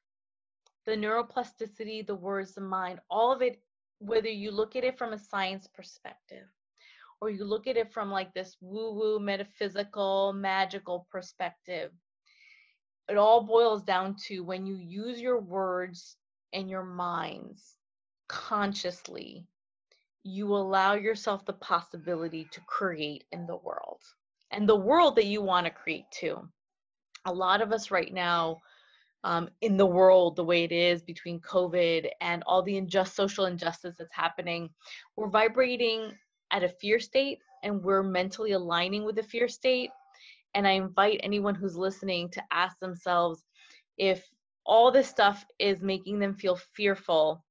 the 0.85 0.93
neuroplasticity, 0.93 2.05
the 2.05 2.15
words, 2.15 2.53
the 2.53 2.61
mind, 2.61 2.99
all 3.09 3.31
of 3.31 3.41
it, 3.41 3.61
whether 3.99 4.29
you 4.29 4.51
look 4.51 4.75
at 4.75 4.83
it 4.83 4.97
from 4.97 5.13
a 5.13 5.17
science 5.17 5.67
perspective 5.67 6.47
or 7.21 7.29
you 7.29 7.45
look 7.45 7.67
at 7.67 7.77
it 7.77 7.91
from 7.91 8.11
like 8.11 8.33
this 8.33 8.57
woo 8.61 8.93
woo 8.93 9.19
metaphysical, 9.19 10.33
magical 10.33 11.07
perspective, 11.11 11.91
it 13.07 13.17
all 13.17 13.41
boils 13.41 13.83
down 13.83 14.15
to 14.27 14.41
when 14.41 14.65
you 14.65 14.75
use 14.75 15.21
your 15.21 15.39
words 15.39 16.17
and 16.53 16.69
your 16.69 16.83
minds 16.83 17.77
consciously, 18.27 19.45
you 20.23 20.47
allow 20.47 20.93
yourself 20.93 21.45
the 21.45 21.53
possibility 21.53 22.47
to 22.51 22.61
create 22.61 23.23
in 23.31 23.45
the 23.45 23.57
world 23.57 24.01
and 24.51 24.67
the 24.67 24.75
world 24.75 25.15
that 25.15 25.25
you 25.25 25.41
want 25.41 25.65
to 25.65 25.71
create 25.71 26.05
too. 26.11 26.47
A 27.25 27.33
lot 27.33 27.61
of 27.61 27.71
us 27.71 27.91
right 27.91 28.13
now, 28.13 28.57
um, 29.25 29.49
in 29.61 29.75
the 29.75 29.85
world 29.85 30.35
the 30.35 30.43
way 30.43 30.63
it 30.63 30.71
is 30.71 31.01
between 31.01 31.39
COVID 31.39 32.07
and 32.21 32.43
all 32.45 32.61
the 32.61 32.77
unjust 32.77 33.15
social 33.15 33.45
injustice 33.45 33.95
that's 33.97 34.13
happening. 34.13 34.69
We're 35.15 35.29
vibrating 35.29 36.11
at 36.51 36.63
a 36.63 36.69
fear 36.69 36.99
state 36.99 37.39
and 37.63 37.83
we're 37.83 38.03
mentally 38.03 38.51
aligning 38.51 39.03
with 39.03 39.15
the 39.15 39.23
fear 39.23 39.47
state. 39.47 39.89
And 40.53 40.67
I 40.67 40.71
invite 40.71 41.21
anyone 41.23 41.55
who's 41.55 41.75
listening 41.75 42.29
to 42.29 42.43
ask 42.51 42.77
themselves 42.79 43.43
if 43.97 44.23
all 44.63 44.91
this 44.91 45.09
stuff 45.09 45.43
is 45.57 45.81
making 45.81 46.19
them 46.19 46.35
feel 46.35 46.59
fearful 46.75 47.43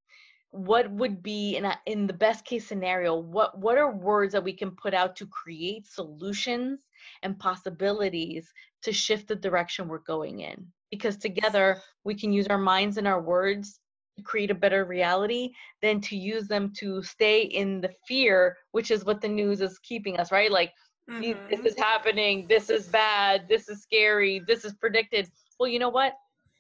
what 0.51 0.89
would 0.93 1.21
be 1.21 1.57
in 1.57 1.65
a, 1.65 1.77
in 1.87 2.07
the 2.07 2.13
best 2.13 2.45
case 2.45 2.65
scenario 2.65 3.17
what 3.17 3.59
what 3.59 3.77
are 3.77 3.91
words 3.93 4.33
that 4.33 4.45
we 4.45 4.53
can 4.53 4.71
put 4.71 4.95
out 4.95 5.17
to 5.17 5.27
create 5.27 5.85
solutions 5.85 6.87
and 7.25 7.37
possibilities 7.41 8.53
to 8.81 8.93
shift 8.93 9.27
the 9.27 9.35
direction 9.35 9.89
we're 9.89 9.99
going 9.99 10.39
in 10.41 10.65
because 10.95 11.17
together 11.17 11.81
we 12.05 12.15
can 12.15 12.33
use 12.33 12.47
our 12.49 12.59
minds 12.59 12.97
and 12.97 13.07
our 13.07 13.21
words 13.21 13.81
to 14.17 14.23
create 14.23 14.51
a 14.51 14.55
better 14.55 14.85
reality 14.85 15.51
than 15.83 16.01
to 16.01 16.17
use 16.17 16.47
them 16.47 16.73
to 16.79 17.03
stay 17.03 17.43
in 17.43 17.81
the 17.81 17.91
fear 18.07 18.57
which 18.71 18.91
is 18.91 19.05
what 19.05 19.21
the 19.21 19.29
news 19.29 19.61
is 19.61 19.79
keeping 19.81 20.19
us 20.19 20.31
right? 20.31 20.53
Like 20.53 20.73
mm-hmm. 21.11 21.51
this 21.51 21.61
is 21.61 21.79
happening 21.79 22.47
this 22.49 22.71
is 22.71 22.87
bad 22.87 23.47
this 23.49 23.69
is 23.69 23.83
scary 23.83 24.43
this 24.47 24.65
is 24.65 24.75
predicted. 24.75 25.29
Well 25.59 25.69
you 25.69 25.79
know 25.79 25.91
what? 25.91 26.15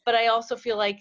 But 0.05 0.14
i 0.14 0.27
also 0.27 0.57
feel 0.57 0.77
like 0.77 1.01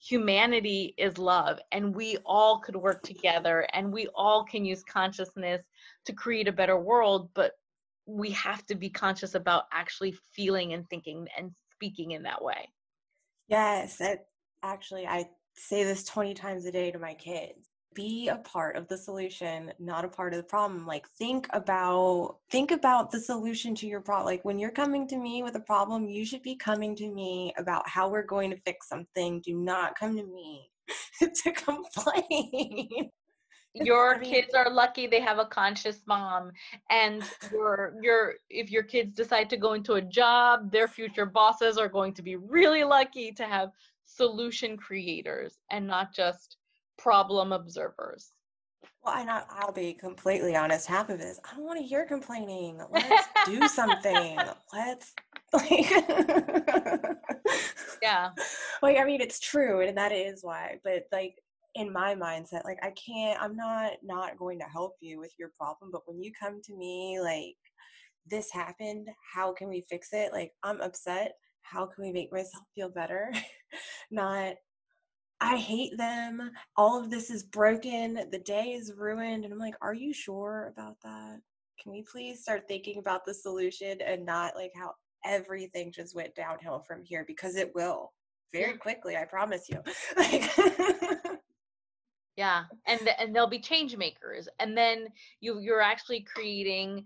humanity 0.00 0.94
is 0.96 1.18
love 1.18 1.58
and 1.72 1.94
we 1.94 2.16
all 2.24 2.60
could 2.60 2.76
work 2.76 3.02
together 3.02 3.66
and 3.72 3.92
we 3.92 4.06
all 4.14 4.44
can 4.44 4.64
use 4.64 4.84
consciousness 4.84 5.60
to 6.04 6.12
create 6.12 6.46
a 6.46 6.52
better 6.52 6.78
world 6.78 7.28
but 7.34 7.52
we 8.06 8.30
have 8.30 8.64
to 8.64 8.74
be 8.74 8.88
conscious 8.88 9.34
about 9.34 9.64
actually 9.72 10.14
feeling 10.32 10.72
and 10.72 10.88
thinking 10.88 11.26
and 11.36 11.50
speaking 11.78 12.12
in 12.12 12.22
that 12.24 12.42
way. 12.42 12.68
Yes 13.48 14.00
actually 14.62 15.06
i 15.06 15.24
say 15.54 15.82
this 15.84 16.04
20 16.04 16.34
times 16.34 16.66
a 16.66 16.72
day 16.72 16.90
to 16.90 16.98
my 16.98 17.14
kids. 17.14 17.68
Be 17.94 18.28
a 18.28 18.36
part 18.36 18.76
of 18.76 18.86
the 18.86 18.96
solution 18.96 19.72
not 19.80 20.04
a 20.04 20.08
part 20.08 20.32
of 20.32 20.36
the 20.36 20.44
problem. 20.44 20.86
Like 20.86 21.08
think 21.18 21.48
about 21.52 22.36
think 22.50 22.70
about 22.70 23.10
the 23.10 23.18
solution 23.18 23.74
to 23.76 23.86
your 23.88 24.00
problem 24.00 24.26
like 24.26 24.44
when 24.44 24.58
you're 24.58 24.70
coming 24.70 25.08
to 25.08 25.16
me 25.16 25.42
with 25.42 25.56
a 25.56 25.60
problem 25.60 26.08
you 26.08 26.24
should 26.24 26.42
be 26.42 26.54
coming 26.54 26.94
to 26.96 27.12
me 27.12 27.52
about 27.58 27.88
how 27.88 28.08
we're 28.08 28.22
going 28.22 28.50
to 28.50 28.60
fix 28.64 28.88
something. 28.88 29.40
Do 29.44 29.54
not 29.54 29.98
come 29.98 30.16
to 30.16 30.24
me 30.24 30.70
to 31.20 31.52
complain 31.52 33.10
your 33.74 34.16
I 34.16 34.18
mean, 34.18 34.32
kids 34.32 34.54
are 34.54 34.70
lucky 34.70 35.06
they 35.06 35.20
have 35.20 35.38
a 35.38 35.44
conscious 35.44 36.00
mom 36.06 36.50
and 36.90 37.22
your 37.52 37.94
your 38.00 38.34
if 38.48 38.70
your 38.70 38.82
kids 38.82 39.14
decide 39.14 39.50
to 39.50 39.56
go 39.56 39.74
into 39.74 39.94
a 39.94 40.02
job 40.02 40.72
their 40.72 40.88
future 40.88 41.26
bosses 41.26 41.76
are 41.76 41.88
going 41.88 42.14
to 42.14 42.22
be 42.22 42.36
really 42.36 42.82
lucky 42.82 43.30
to 43.32 43.44
have 43.44 43.70
solution 44.08 44.76
creators 44.76 45.58
and 45.70 45.86
not 45.86 46.14
just 46.14 46.56
problem 46.96 47.52
observers. 47.52 48.32
Well, 49.04 49.14
and 49.14 49.30
I, 49.30 49.42
I'll 49.50 49.72
be 49.72 49.92
completely 49.92 50.56
honest. 50.56 50.86
Half 50.86 51.08
of 51.10 51.20
it 51.20 51.24
is 51.24 51.40
I 51.44 51.54
don't 51.56 51.64
want 51.64 51.78
to 51.78 51.84
hear 51.84 52.04
complaining. 52.04 52.80
Let's 52.90 53.26
do 53.46 53.68
something. 53.68 54.38
Let's 54.72 55.14
like, 55.52 55.90
yeah. 58.02 58.30
Like 58.82 58.98
I 58.98 59.04
mean, 59.04 59.20
it's 59.20 59.40
true, 59.40 59.80
and 59.80 59.96
that 59.96 60.12
is 60.12 60.44
why. 60.44 60.78
But 60.84 61.08
like 61.10 61.42
in 61.74 61.92
my 61.92 62.14
mindset, 62.14 62.64
like 62.64 62.78
I 62.82 62.92
can't. 62.92 63.40
I'm 63.40 63.56
not 63.56 63.92
not 64.02 64.38
going 64.38 64.58
to 64.60 64.64
help 64.64 64.94
you 65.00 65.18
with 65.18 65.32
your 65.38 65.50
problem. 65.56 65.90
But 65.92 66.02
when 66.06 66.20
you 66.22 66.32
come 66.40 66.60
to 66.64 66.76
me, 66.76 67.20
like 67.20 67.56
this 68.26 68.50
happened, 68.52 69.08
how 69.34 69.52
can 69.52 69.68
we 69.68 69.84
fix 69.88 70.08
it? 70.12 70.32
Like 70.32 70.52
I'm 70.62 70.80
upset. 70.80 71.32
How 71.62 71.86
can 71.86 72.04
we 72.04 72.12
make 72.12 72.32
myself 72.32 72.64
feel 72.74 72.90
better? 72.90 73.32
not 74.10 74.54
I 75.40 75.56
hate 75.56 75.96
them. 75.96 76.50
All 76.76 77.00
of 77.00 77.10
this 77.10 77.30
is 77.30 77.44
broken. 77.44 78.28
The 78.32 78.40
day 78.40 78.72
is 78.72 78.92
ruined. 78.96 79.44
And 79.44 79.52
I'm 79.52 79.58
like, 79.60 79.76
are 79.80 79.94
you 79.94 80.12
sure 80.12 80.72
about 80.72 80.96
that? 81.04 81.38
Can 81.80 81.92
we 81.92 82.04
please 82.10 82.42
start 82.42 82.64
thinking 82.66 82.98
about 82.98 83.24
the 83.24 83.34
solution 83.34 84.00
and 84.04 84.26
not 84.26 84.56
like 84.56 84.72
how 84.74 84.94
everything 85.24 85.92
just 85.92 86.16
went 86.16 86.34
downhill 86.34 86.80
from 86.80 87.04
here? 87.04 87.24
Because 87.24 87.54
it 87.54 87.70
will 87.74 88.12
very 88.52 88.76
quickly, 88.76 89.16
I 89.16 89.26
promise 89.26 89.68
you. 89.68 89.80
yeah. 92.38 92.64
And 92.86 93.00
and 93.18 93.34
they'll 93.34 93.48
be 93.48 93.58
change 93.58 93.96
makers. 93.96 94.48
And 94.60 94.78
then 94.78 95.08
you 95.40 95.58
you're 95.58 95.82
actually 95.82 96.20
creating 96.20 97.04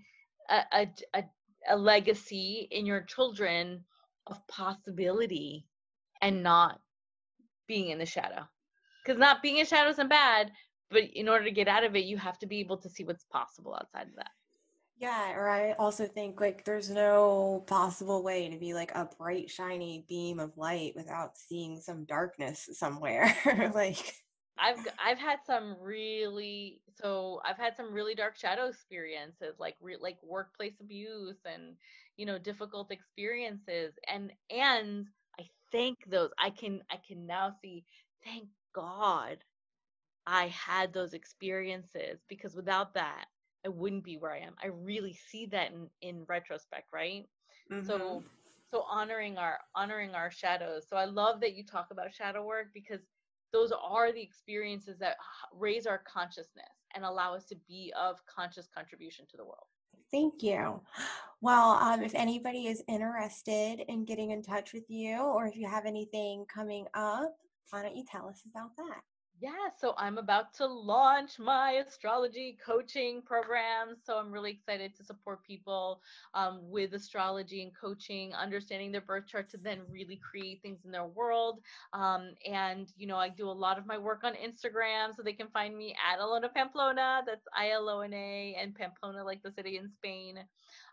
a, 0.51 0.89
a, 1.15 1.25
a, 1.71 1.77
legacy 1.77 2.69
in 2.71 2.85
your 2.85 3.01
children 3.01 3.83
of 4.27 4.47
possibility 4.47 5.65
and 6.21 6.43
not 6.43 6.81
being 7.67 7.89
in 7.89 7.99
the 7.99 8.05
shadow 8.05 8.43
because 9.03 9.19
not 9.19 9.41
being 9.43 9.57
in 9.57 9.67
shadow 9.67 9.89
isn't 9.89 10.09
bad 10.09 10.51
but 10.91 11.05
in 11.15 11.29
order 11.29 11.45
to 11.45 11.51
get 11.51 11.69
out 11.69 11.85
of 11.85 11.97
it 11.97 12.05
you 12.05 12.17
have 12.17 12.39
to 12.39 12.47
be 12.47 12.59
able 12.59 12.77
to 12.77 12.91
see 12.91 13.05
what's 13.05 13.25
possible 13.25 13.75
outside 13.75 14.09
of 14.09 14.17
that 14.17 14.31
yeah 14.99 15.33
or 15.33 15.49
i 15.49 15.73
also 15.73 16.07
think 16.07 16.41
like 16.41 16.65
there's 16.65 16.91
no 16.91 17.65
possible 17.67 18.23
way 18.23 18.49
to 18.49 18.59
be 18.59 18.75
like 18.75 18.93
a 18.95 19.09
bright 19.19 19.49
shiny 19.49 20.05
beam 20.09 20.39
of 20.39 20.57
light 20.57 20.93
without 20.95 21.37
seeing 21.37 21.81
some 21.81 22.05
darkness 22.05 22.69
somewhere 22.73 23.35
like 23.75 24.15
I've 24.59 24.87
I've 25.05 25.19
had 25.19 25.39
some 25.47 25.77
really 25.81 26.81
so 27.01 27.41
I've 27.45 27.59
had 27.59 27.77
some 27.77 27.93
really 27.93 28.15
dark 28.15 28.37
shadow 28.37 28.67
experiences 28.67 29.57
like 29.59 29.77
re, 29.81 29.97
like 30.01 30.19
workplace 30.23 30.81
abuse 30.81 31.39
and 31.45 31.77
you 32.17 32.27
know 32.27 32.39
difficult 32.39 32.91
experiences 32.91 33.95
and 34.09 34.33
and 34.51 35.09
I 35.39 35.45
thank 35.73 35.99
those 36.09 36.31
i 36.39 36.51
can 36.51 36.83
i 36.91 36.97
can 37.07 37.27
now 37.27 37.51
see 37.63 37.85
thank 38.25 38.49
god 38.75 39.39
i 40.27 40.47
had 40.49 40.93
those 40.93 41.15
experiences 41.15 42.21
because 42.29 42.55
without 42.55 42.95
that 42.95 43.27
i 43.65 43.69
wouldn't 43.69 44.05
be 44.05 44.17
where 44.17 44.33
i 44.33 44.39
am. 44.41 44.55
I 44.63 44.69
really 44.69 45.15
see 45.15 45.47
that 45.47 45.73
in 45.73 45.89
in 46.01 46.25
retrospect 46.29 46.89
right? 46.93 47.27
Mm-hmm. 47.71 47.87
so 47.87 48.25
so 48.71 48.83
honoring 48.89 49.39
our 49.39 49.59
honoring 49.75 50.15
our 50.15 50.31
shadows. 50.31 50.87
So 50.89 50.97
i 50.97 51.05
love 51.05 51.41
that 51.41 51.55
you 51.55 51.65
talk 51.65 51.89
about 51.91 52.15
shadow 52.15 52.45
work 52.45 52.69
because 52.75 53.01
those 53.53 53.73
are 53.73 54.13
the 54.13 54.23
experiences 54.23 54.99
that 54.99 55.17
raise 55.55 55.87
our 55.87 56.03
consciousness 56.07 56.67
and 56.95 57.05
allow 57.05 57.35
us 57.35 57.45
to 57.45 57.57
be 57.69 57.93
of 57.99 58.21
conscious 58.27 58.69
contribution 58.75 59.27
to 59.31 59.37
the 59.37 59.45
world 59.45 59.67
Thank 60.13 60.43
you. 60.43 60.81
Well, 61.41 61.71
um, 61.71 62.03
if 62.03 62.15
anybody 62.15 62.67
is 62.67 62.85
interested 62.87 63.83
in 63.89 64.05
getting 64.05 64.31
in 64.31 64.43
touch 64.43 64.73
with 64.75 64.85
you 64.89 65.17
or 65.17 65.47
if 65.47 65.57
you 65.57 65.67
have 65.67 65.87
anything 65.87 66.45
coming 66.53 66.87
up, 66.95 67.35
why 67.71 67.83
don't 67.83 67.97
you 67.97 68.05
tell 68.09 68.29
us 68.29 68.43
about 68.49 68.77
that? 68.77 69.01
Yeah, 69.41 69.71
so 69.77 69.95
I'm 69.99 70.19
about 70.19 70.53
to 70.59 70.67
launch 70.67 71.41
my 71.41 71.73
astrology 71.73 72.57
coaching 72.65 73.23
program. 73.23 73.97
So 74.05 74.17
I'm 74.17 74.31
really 74.31 74.53
excited 74.53 74.95
to 74.97 75.05
support 75.05 75.43
people 75.43 76.01
um, 76.35 76.61
with 76.71 76.95
astrology 76.95 77.63
and 77.63 77.73
coaching, 77.75 78.33
understanding 78.35 78.93
their 78.93 79.01
birth 79.01 79.27
chart 79.27 79.51
to 79.51 79.57
then 79.57 79.81
really 79.91 80.21
create 80.23 80.63
things 80.63 80.85
in 80.85 80.93
their 80.93 81.07
world. 81.07 81.61
Um, 81.93 82.35
and, 82.47 82.89
you 82.97 83.09
know, 83.09 83.17
I 83.17 83.31
do 83.31 83.49
a 83.49 83.51
lot 83.51 83.79
of 83.79 83.87
my 83.87 83.99
work 83.99 84.23
on 84.23 84.35
Instagram, 84.35 85.13
so 85.17 85.23
they 85.25 85.33
can 85.33 85.49
find 85.49 85.77
me 85.77 85.97
at 86.09 86.21
Ilona 86.21 86.53
Pamplona. 86.55 87.23
That's 87.27 87.47
I 87.57 87.71
L 87.71 87.89
O 87.89 88.01
N 88.01 88.15
A, 88.15 88.57
and 88.61 88.77
Pamplona, 88.77 89.25
like 89.25 89.43
the 89.43 89.51
city 89.51 89.77
in 89.77 89.91
Spain. 89.91 90.39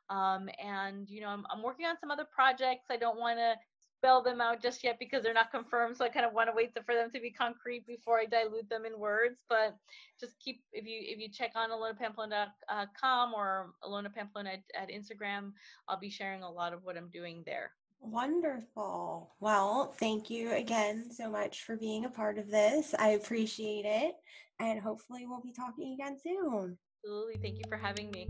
Um, 0.09 0.49
and 0.63 1.07
you 1.07 1.21
know, 1.21 1.27
I'm, 1.27 1.45
I'm 1.51 1.61
working 1.61 1.85
on 1.85 1.95
some 1.99 2.09
other 2.09 2.25
projects. 2.33 2.85
I 2.89 2.97
don't 2.97 3.19
want 3.19 3.37
to 3.37 3.53
spell 3.99 4.23
them 4.23 4.39
out 4.39 4.61
just 4.61 4.83
yet 4.83 4.97
because 4.97 5.23
they're 5.23 5.33
not 5.33 5.51
confirmed. 5.51 5.97
So 5.97 6.05
I 6.05 6.09
kind 6.09 6.25
of 6.25 6.33
want 6.33 6.49
to 6.49 6.55
wait 6.55 6.71
for 6.85 6.95
them 6.95 7.11
to 7.11 7.19
be 7.19 7.31
concrete 7.31 7.85
before 7.85 8.19
I 8.19 8.25
dilute 8.25 8.69
them 8.69 8.85
in 8.85 8.97
words. 8.97 9.39
But 9.49 9.75
just 10.19 10.39
keep 10.39 10.61
if 10.71 10.85
you 10.85 10.99
if 11.01 11.19
you 11.19 11.29
check 11.29 11.51
on 11.55 11.69
ilonapamplona.com 11.69 13.33
or 13.33 13.73
Ilona 13.83 14.13
Pamplona 14.13 14.51
at, 14.51 14.63
at 14.81 14.89
Instagram, 14.89 15.51
I'll 15.87 15.99
be 15.99 16.09
sharing 16.09 16.43
a 16.43 16.49
lot 16.49 16.73
of 16.73 16.83
what 16.83 16.97
I'm 16.97 17.09
doing 17.09 17.43
there. 17.45 17.71
Wonderful. 18.01 19.35
Well, 19.41 19.93
thank 19.99 20.29
you 20.29 20.53
again 20.53 21.11
so 21.11 21.29
much 21.29 21.63
for 21.63 21.75
being 21.75 22.05
a 22.05 22.09
part 22.09 22.37
of 22.37 22.49
this. 22.49 22.95
I 22.97 23.09
appreciate 23.09 23.85
it. 23.85 24.15
And 24.61 24.79
hopefully, 24.79 25.25
we'll 25.25 25.41
be 25.41 25.53
talking 25.53 25.93
again 25.93 26.17
soon. 26.21 26.77
Absolutely. 27.03 27.35
Thank 27.41 27.57
you 27.57 27.63
for 27.69 27.77
having 27.77 28.11
me. 28.11 28.27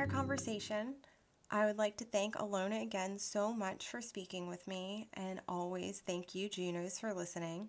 Our 0.00 0.06
conversation. 0.06 0.94
I 1.50 1.66
would 1.66 1.76
like 1.76 1.98
to 1.98 2.06
thank 2.06 2.34
Ilona 2.36 2.82
again 2.82 3.18
so 3.18 3.52
much 3.52 3.86
for 3.86 4.00
speaking 4.00 4.48
with 4.48 4.66
me, 4.66 5.10
and 5.12 5.42
always 5.46 6.02
thank 6.06 6.34
you, 6.34 6.48
Junos, 6.48 6.98
for 6.98 7.12
listening. 7.12 7.68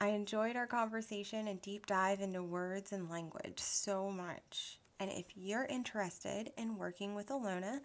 I 0.00 0.08
enjoyed 0.08 0.56
our 0.56 0.66
conversation 0.66 1.46
and 1.46 1.62
deep 1.62 1.86
dive 1.86 2.22
into 2.22 2.42
words 2.42 2.90
and 2.90 3.08
language 3.08 3.60
so 3.60 4.10
much. 4.10 4.80
And 4.98 5.12
if 5.12 5.26
you're 5.36 5.66
interested 5.66 6.50
in 6.58 6.76
working 6.76 7.14
with 7.14 7.28
Ilona, 7.28 7.78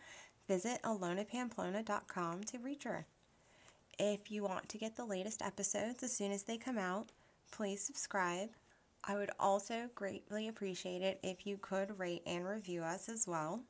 visit 0.48 0.82
ilonapamplona.com 0.82 2.44
to 2.46 2.58
reach 2.58 2.86
her. 2.86 3.06
If 4.00 4.32
you 4.32 4.42
want 4.42 4.68
to 4.70 4.80
get 4.80 4.96
the 4.96 5.06
latest 5.06 5.44
episodes 5.44 6.02
as 6.02 6.12
soon 6.12 6.32
as 6.32 6.42
they 6.42 6.58
come 6.58 6.80
out, 6.80 7.12
please 7.52 7.84
subscribe, 7.84 8.50
I 9.04 9.16
would 9.16 9.30
also 9.40 9.90
greatly 9.94 10.48
appreciate 10.48 11.04
it 11.04 11.20
if 11.22 11.46
you 11.46 11.60
could 11.60 12.00
rate 12.00 12.24
and 12.26 12.48
review 12.48 12.82
us 12.82 13.10
as 13.10 13.28
well. 13.28 13.62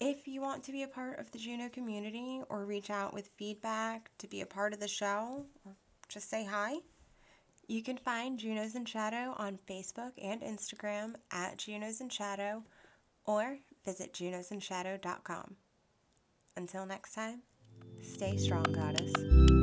If 0.00 0.26
you 0.26 0.40
want 0.40 0.64
to 0.64 0.72
be 0.72 0.82
a 0.82 0.88
part 0.88 1.18
of 1.18 1.30
the 1.30 1.38
Juno 1.38 1.68
community 1.68 2.42
or 2.48 2.64
reach 2.64 2.90
out 2.90 3.14
with 3.14 3.30
feedback 3.36 4.10
to 4.18 4.26
be 4.26 4.40
a 4.40 4.46
part 4.46 4.72
of 4.72 4.80
the 4.80 4.88
show 4.88 5.46
or 5.64 5.76
just 6.08 6.28
say 6.28 6.44
hi, 6.44 6.76
you 7.68 7.82
can 7.82 7.96
find 7.96 8.38
Junos 8.38 8.74
in 8.74 8.84
Shadow 8.84 9.34
on 9.38 9.58
Facebook 9.68 10.12
and 10.20 10.42
Instagram 10.42 11.14
at 11.30 11.58
Junos 11.58 12.00
in 12.00 12.08
Shadow 12.08 12.62
or 13.24 13.58
visit 13.84 14.12
junosinshadow.com. 14.12 15.56
Until 16.56 16.86
next 16.86 17.14
time, 17.14 17.42
stay 18.02 18.36
strong, 18.36 18.64
goddess. 18.64 19.53